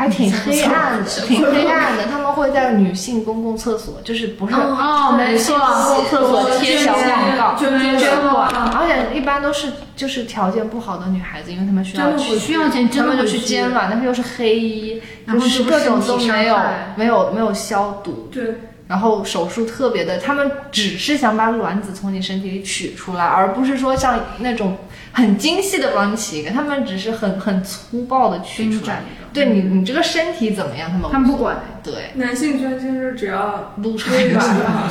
[0.00, 2.06] 还挺黑暗的， 挺黑暗的。
[2.06, 16.58] 他们会在女性公共厕所，就是不是哦没错公共厕所贴小广告，捐捐而且一般都是就是条件不好的女孩子，因为她们需要去真的不需要钱，他们就去捐卵，但是又是黑衣，然后就是各种都没有
[16.96, 18.54] 没有没有消毒，对，
[18.88, 24.78] 然后手术特别的，他们只是想把卵子从你身体里取出来，而不是说像那种
[25.12, 29.02] 很精细的帮你起一个，他们只是很很粗暴的取出来。
[29.32, 31.56] 对你你这个身体怎么样，他们他们不管。
[31.82, 34.90] 对男性捐精是只要撸出来就好 了。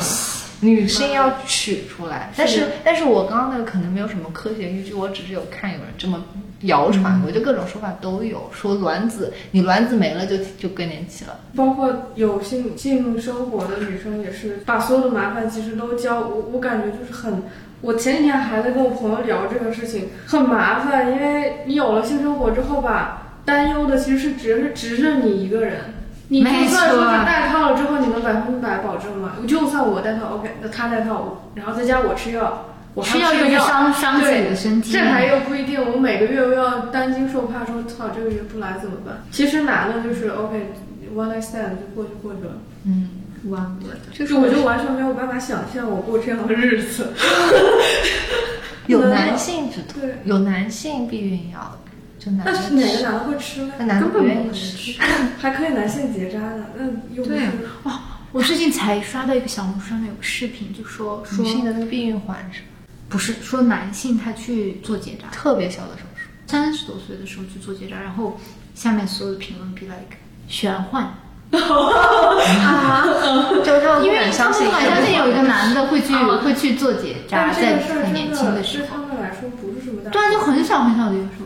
[0.62, 6.22] 女性要取出来，但是但是我刚刚那个可能没有什么科学依据，我只是有看有人这么
[6.62, 11.38] 谣传过，就各种说法都有，说卵子你卵子没了就就更年期了。
[11.56, 17.42] 包括有性性生活的女生也是把所有的麻烦其实都交我，我感觉就是很。
[17.82, 25.80] 我前几天还在跟我朋友聊这个事情，很麻烦，因为你有了性生活之后吧，担忧的其实是只是只是你一个人。
[26.28, 29.32] 你就没算说错是戴套了之后，你能百分之百保证吗？
[29.48, 39.24] 就算我戴套，OK，那他戴套，然后再加我吃药，我还吃药又伤伤自己的身体，这还又不一定，我每个月又要担惊受怕，说操这个月不来怎么办？
[39.32, 42.52] 其实难的就是 OK，one night stand 就过去过去了，
[42.86, 43.10] 嗯，
[43.48, 44.16] 弯了的。
[44.16, 47.08] 就是我就完全没有办法想象我过这样的日子。
[48.86, 51.76] 有男性止痛对，有男性避孕药，
[52.20, 53.72] 就男那的是哪个男的会吃呢？
[53.78, 55.00] 那男的根本不愿意能吃吃，
[55.40, 57.52] 还可以男性结扎的，那又不对是。
[58.32, 62.60] 我最近才刷到一个小红书上面有个视频，就说说女性的那个避孕环是
[63.08, 68.38] 不是说男性他去做结扎，特别小的手术，三十多岁的时候去做结扎，然后
[68.74, 70.16] 下面所有的评论 be like
[70.46, 71.12] 玄幻
[71.50, 71.58] 就
[73.74, 80.10] 是他们不因为相信们好像是有一个男的会去会去做结扎，在很年真轻的时候，对他们来说不是什么大。
[80.10, 81.39] 对啊，就很小很小的一个手术。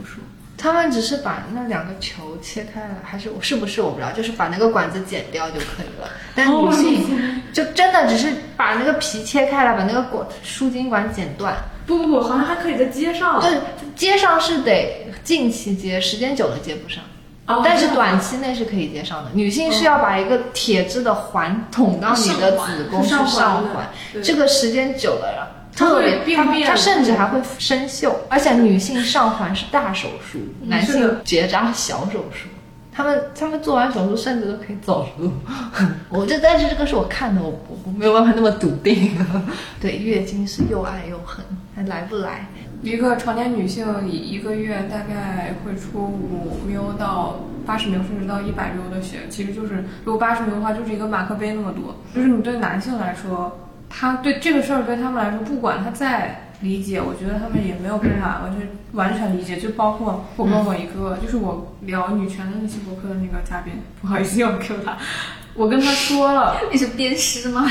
[0.65, 6.09] 他们只是把那两个球切开了，还是是不是我不知道，就是把那个管子剪掉就可以了。
[6.35, 11.55] 但女性就真的只是把那个皮切开了，把那个管输精管剪断。
[11.85, 13.39] 不不不，好像还可以再接上。
[13.43, 13.59] 对，
[13.95, 17.05] 接上是得近期接，时间久了接不上。
[17.47, 19.31] 哦但是短期内是可以接上的。
[19.35, 23.91] 女性是要把一个铁质的环捅到你的子宫去上环上环，
[24.23, 28.13] 这个时间久了，它会特别它病变它甚至还会生锈。
[28.29, 32.49] 而且女性上环是大手术，男性结扎小手术。
[32.97, 35.33] 他们他们做完手术甚至都可以走路，
[36.09, 39.11] 我这但是这个是我看的，我我我没有办法那么笃定。
[39.83, 41.45] 对，月经是又爱又恨，
[41.75, 42.47] 还来不来？
[42.83, 51.97] 一个成年女性一一个月大概会出五缪到八十缪，甚至到一百缪的血，其实就是如果八十缪的话，就是一个马克杯那么多。
[52.15, 53.59] 就是你对男性来说，
[53.97, 59.57] 他对这个事儿对他们来说，不管他再理解，我觉得他们也没有办法完全完全理解。
[59.57, 64.97] 就包括我跟我一个，就是我聊女权的那期博客的那个嘉宾，不好意思又 Q 他，
[65.55, 66.57] 我跟他说了。
[66.73, 67.65] 你是鞭尸吗？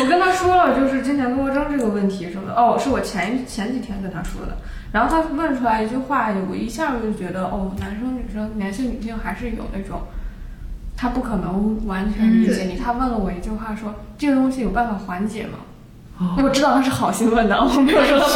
[0.00, 2.54] 我跟他说了，就是经前多征这个问题什么的。
[2.54, 4.56] 哦，是我前前几天跟他说的。
[4.92, 10.00] 然后他问出来一句话，我一下就觉得，哦，男生女生、男性女性还是有那种，
[11.00, 12.76] 他不可能完全理解你。
[12.76, 15.58] 他问了我一句话说，这个东西有办法缓解吗？
[16.42, 18.26] 我知道他是好心问的， 我没有说他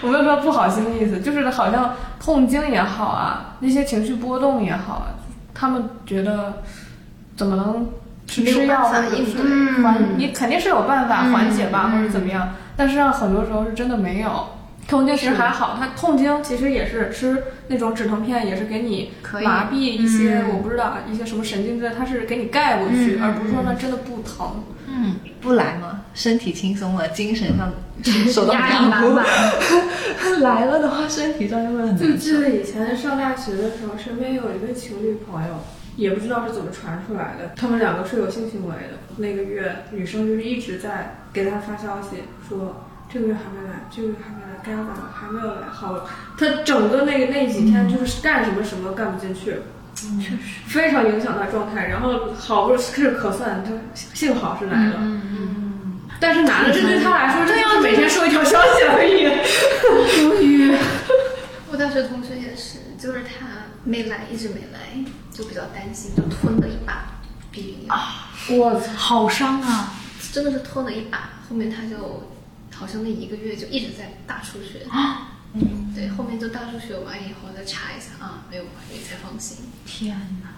[0.00, 5.06] 不， 我没有说他不好心的意思，就是好像痛经也好啊，那些情绪波动也好啊，
[5.52, 6.62] 他们觉得
[7.36, 7.86] 怎么能
[8.26, 14.48] 吃吃药或者是缓，你肯定是有办法缓解吧，或者怎么样，但是让很多时候是真的没有。
[14.88, 19.12] 痛经其实还好，它痛经其实也是吃那种止疼片，也是给你
[19.44, 24.64] 麻痹一些，我不知道一些什么神经之类，它是给你盖过去，而不是说它真的不疼。
[24.86, 27.70] 嗯，不来嘛，身体轻松了，精神上
[28.32, 29.26] 受到压力压迫满满。
[30.40, 32.18] 来了的话，身体上就会很就难受。
[32.18, 35.62] 记得以前上大学的时候，身边有一个情侣朋友，
[35.96, 38.96] 也不知道是怎么传出来的，他们两个是有性行为的。
[39.18, 42.86] 那个月，女生就是一直在给他发消息说。
[43.10, 44.37] 这个月还没来，这个月还没
[44.76, 46.04] 还没有来，好了。
[46.36, 49.56] 他整个那个那几天就是干什么什么都干不进去，
[50.20, 51.86] 确实，非常影响他状态。
[51.86, 53.72] 然后好不容易是可算，他
[54.14, 54.94] 幸好是来了。
[54.98, 59.26] 嗯嗯，但是男的这对他来说，这就每天收一条消息而已。
[60.26, 60.76] 无语。
[61.70, 63.46] 我大学同学也是，就是他
[63.84, 67.04] 没来，一直没来，就比较担心，就吞了一把
[67.50, 67.96] 避孕药，
[68.56, 68.92] 我操！
[68.96, 69.92] 好伤啊！
[70.32, 72.28] 真的是吞了一把，后面他就
[72.78, 74.86] 好像那一个月就一直在大出血。
[75.54, 79.56] 嗯，对，后面就大出血完以后再查一下啊，没有怀孕才放心。
[79.84, 80.50] 天哪！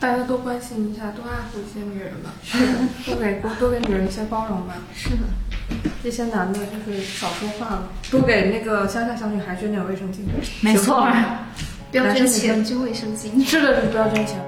[0.00, 2.32] 大家多关心一下，多爱护一些女人吧，
[3.06, 4.74] 多给多多给女人一些包容吧。
[4.94, 5.22] 是的，
[6.02, 10.20] 这些男的就是少说话，多给那个乡下小女孩捐点卫生巾。
[10.60, 11.06] 没错。
[11.92, 13.44] 不要捐钱，捐卫生巾。
[13.46, 14.40] 是的，不要捐钱。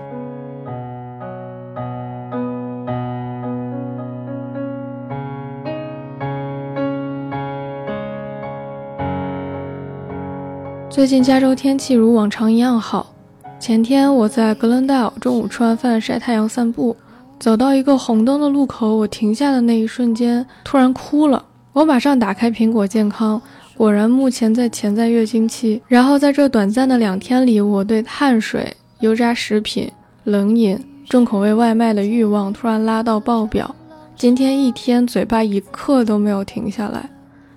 [10.95, 13.13] 最近加州天气如往常一样好。
[13.59, 16.97] 前天我在格伦戴尔中午吃完饭晒太阳散步，
[17.41, 21.45] 走到一个红灯的路口，我停下的那一瞬间突然哭了。
[21.73, 23.43] 我马上打开苹果健康，
[23.77, 25.83] 果然目前在潜在月经期。
[25.89, 29.91] 然后在这短暂的两天里，我对碳水、油炸食品、
[30.23, 30.79] 冷饮、
[31.09, 33.75] 重口味外卖的欲望突然拉到爆表。
[34.15, 37.11] 今天一天嘴巴一刻都没有停下来，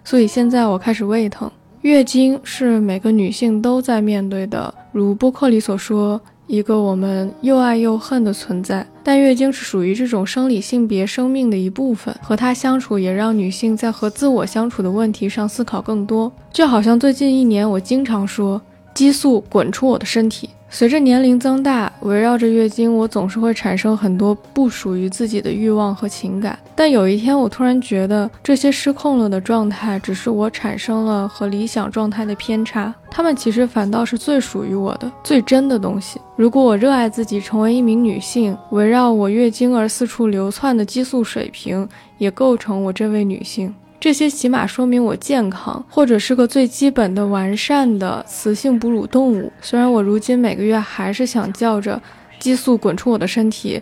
[0.03, 1.47] 所以现在我开始胃疼。
[1.81, 8.85] 月经是每个女性都在面对的，如播客里所说，一个我们又爱又恨的存在。
[9.03, 16.31] 但月经是属于这种生理性别生命的一部分，和它相处也让女性在和自我相处的问题上思考更多。
[16.51, 18.61] 就好像最近一年，我经常说，
[18.97, 20.49] 激素滚出我的身体。
[20.71, 26.57] 随着年龄增大，围绕着月经，我总是会产生很多不属于自己的欲望和情感。
[26.75, 36.19] 但有一天，我突然觉得这些失控了的状态，只是我产生了和理想状态的偏差，它们其实反倒是最属于我的、最真的东西。
[36.35, 41.87] 如果我热爱自己，成为一名女性，围绕我月经而四处流窜的激素水平，
[42.17, 43.71] 也构成我这位女性。
[43.99, 49.51] 这些起码说明我健康，或者是个最基本的完善的雌性哺乳动物。
[49.59, 51.99] 虽然我如今每个月还是想叫着
[52.39, 53.81] 激素滚出我的身体，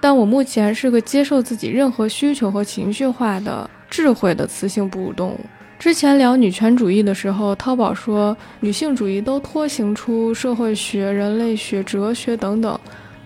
[0.00, 5.38] 但我目前是个接受自己任何需求和情绪化的智慧的雌性哺乳动物。
[5.78, 12.78] 之前聊女权主义的时候，淘宝说女性主义都脱行出社会学、人类学、哲学等等，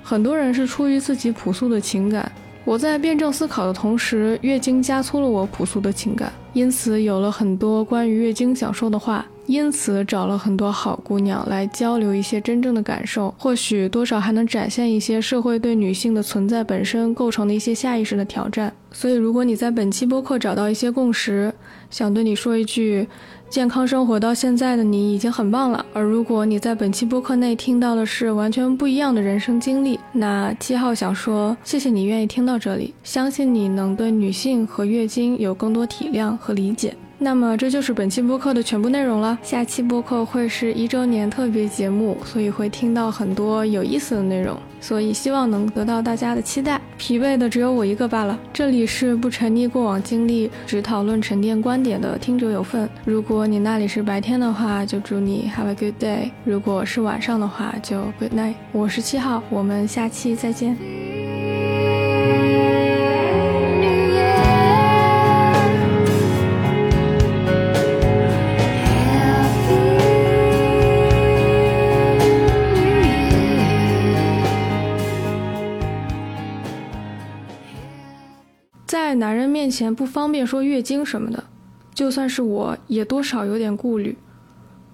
[0.03, 2.31] 很多人是出于自己朴素的情感。
[2.65, 18.73] 我在辩证思考的同时，月经加粗了我朴素的情感，因此有了很多关于月经想说的话，因此找了很多好姑娘来交流一些真正的感受，或许多少还能展现一些社会对女性的存在本身构成的一些下意识的挑战。
[18.91, 21.53] 所以，如果你在本期播客找到一些共识，
[21.91, 23.07] 想对你说一句。
[23.55, 36.97] 健康生活到现在的你已经很棒了，而如果你在本期播客内听到的是完全不一样的人生经历，那七号想说谢谢你愿意听到这里，相信你能对女性和月经有更多体谅和理解。
[37.19, 39.39] 那么这就是本期播客的全部内容了。
[39.43, 46.81] 下期播客会是一周年特别节目，所以会听到很多有意思的内容，所以希望能得到大家的期待。
[46.99, 48.39] 疲惫的只有我一个罢了。
[48.53, 52.89] 这里是不沉溺过往经历，只讨论沉淀观点的听者有份。
[53.05, 58.55] 如果你那里是白天的话，就祝你 have a good day；如果是晚上的话，就 good night。
[58.73, 61.24] 我是七号，我们下期再见。
[79.15, 81.45] 在男人面前不方便说月经什么的，
[81.95, 84.19] 就算是我也多少有点顾虑。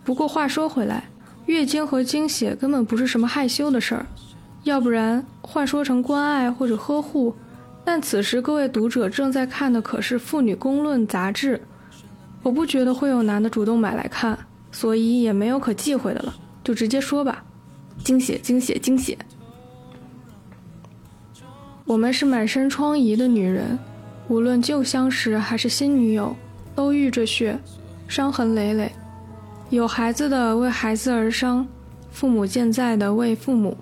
[0.04, 1.04] 不过话说回来，
[1.46, 4.04] 月经和经血根本不是什么害羞的事儿，
[4.64, 7.34] 要不然换说成关爱或者呵护。
[7.82, 11.62] 但此时各位读者正在看的可是《妇女公论》杂志，
[12.42, 14.38] 我不觉得会有男的主动买来看，
[14.70, 17.42] 所以也没有可忌讳的了，就直接说吧：
[18.04, 19.16] 经血，经血，经血。
[21.86, 23.78] 我们是满身疮痍的女人。
[24.30, 26.36] 无论旧相识还是新女友，
[26.76, 27.58] 都遇着血，
[28.06, 28.92] 伤痕累累。
[29.70, 31.66] 有孩子的为孩子而伤，
[32.12, 33.76] 父母健在的为父母。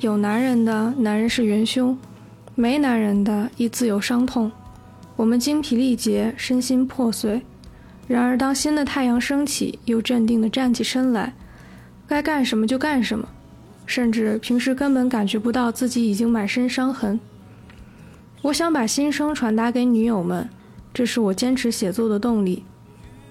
[0.00, 1.94] 有男人的男人是元凶，
[2.54, 4.50] 没男人的亦自有伤痛。
[5.14, 7.42] 我们精疲力竭，身心破碎。
[8.08, 11.34] 然而，当新的太阳升起，又镇定地站起身来，
[12.08, 13.28] 该干什么就干什么，
[13.84, 17.20] 甚至平时根本感觉不到自己已经满身伤痕。
[18.42, 20.48] 我想把心声传达给女友们，
[20.92, 22.64] 这是我坚持写作的动力。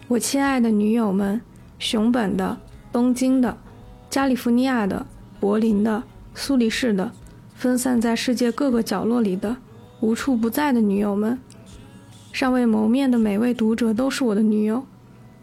[0.07, 1.41] 我亲爱的女友们，
[1.77, 2.57] 熊本的、
[2.93, 3.57] 东京的、
[4.09, 5.05] 加利福尼亚的、
[5.37, 6.01] 柏林的、
[6.33, 7.11] 苏黎世的，
[7.53, 9.57] 分散在世界各个角落里的、
[9.99, 11.37] 无处不在的女友们，
[12.31, 14.85] 尚未谋面的每位读者都是我的女友。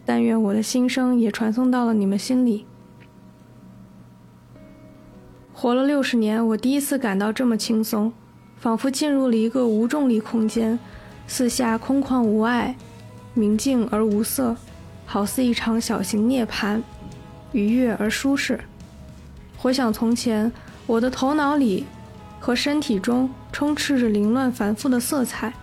[0.03, 2.65] 但愿我的心声也传送到了你们心里。
[5.53, 8.11] 活了六十年，我第一次感到这么轻松。
[8.59, 10.77] 仿佛进入了一个无重力空间，
[11.27, 12.75] 四下空旷无碍，
[13.33, 14.53] 明净而无色，
[15.05, 16.81] 好似一场小型涅槃，
[17.53, 18.59] 愉悦而舒适。
[19.57, 20.51] 回想从前，
[20.85, 21.85] 我的头脑里
[22.41, 25.53] 和身体中充斥着凌乱繁复的色彩，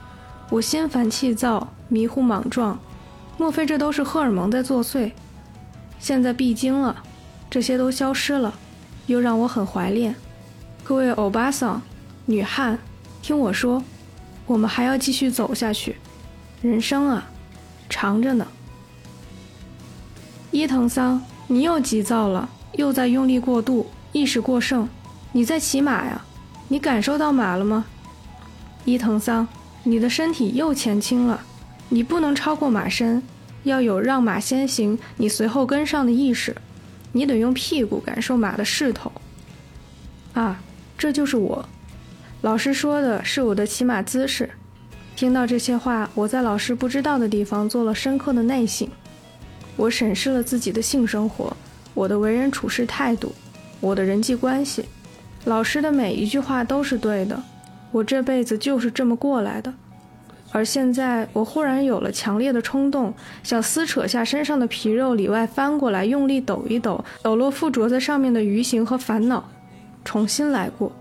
[0.49, 2.79] 我心烦气躁，迷糊莽撞，
[3.37, 5.13] 莫非这都是荷尔蒙在作祟？
[5.99, 7.03] 现在闭经了，
[7.51, 8.55] 这些都消失了，
[9.07, 10.15] 又让我很怀恋。
[10.83, 11.83] 各位欧巴桑。
[12.29, 12.77] 女汉，
[13.27, 13.83] 听我说，
[14.47, 15.97] 我们还要继续走下去。
[16.63, 17.29] 人生啊，
[17.89, 18.47] 长着呢。
[20.53, 24.89] 伊藤桑，你又急躁了，又在用力过度，意识过剩。
[25.33, 26.25] 你在骑马呀？
[26.69, 27.87] 你感受到马了吗？
[28.85, 29.49] 伊藤桑，
[29.83, 31.41] 你的身体又前倾了，
[31.89, 33.21] 你不能超过马身，
[33.65, 36.55] 要有让马先行，你随后跟上的意识。
[37.11, 39.11] 你得用屁股感受马的势头。
[40.35, 40.61] 啊，
[40.97, 41.69] 这就是我。
[42.43, 44.51] 老师说的是我的骑马姿势。
[45.17, 48.87] 听到这些话，我在老师不知道的地方做了深刻的内省。
[49.77, 51.57] 我审视了自己的性生活，
[51.95, 53.35] 我的为人处事态度，
[53.81, 54.85] 我的人际关系。
[55.45, 57.43] 老师的每一句话都是对的。
[57.93, 59.73] 我这辈子就是这么过来的。
[60.53, 63.13] 而现在，我忽然有了强烈的冲动，
[63.43, 69.49] 想撕扯下身上的皮肉，里外翻过来，用力抖一抖，抖落附着在上面的鱼形和烦恼，
[70.05, 70.93] 重新来过。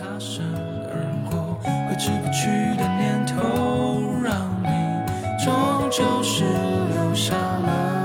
[0.00, 0.42] 擦身
[0.88, 0.96] 而
[1.28, 2.46] 过挥之不去
[2.78, 3.36] 的念头
[4.24, 4.70] 让你
[5.44, 7.99] 终究是留下了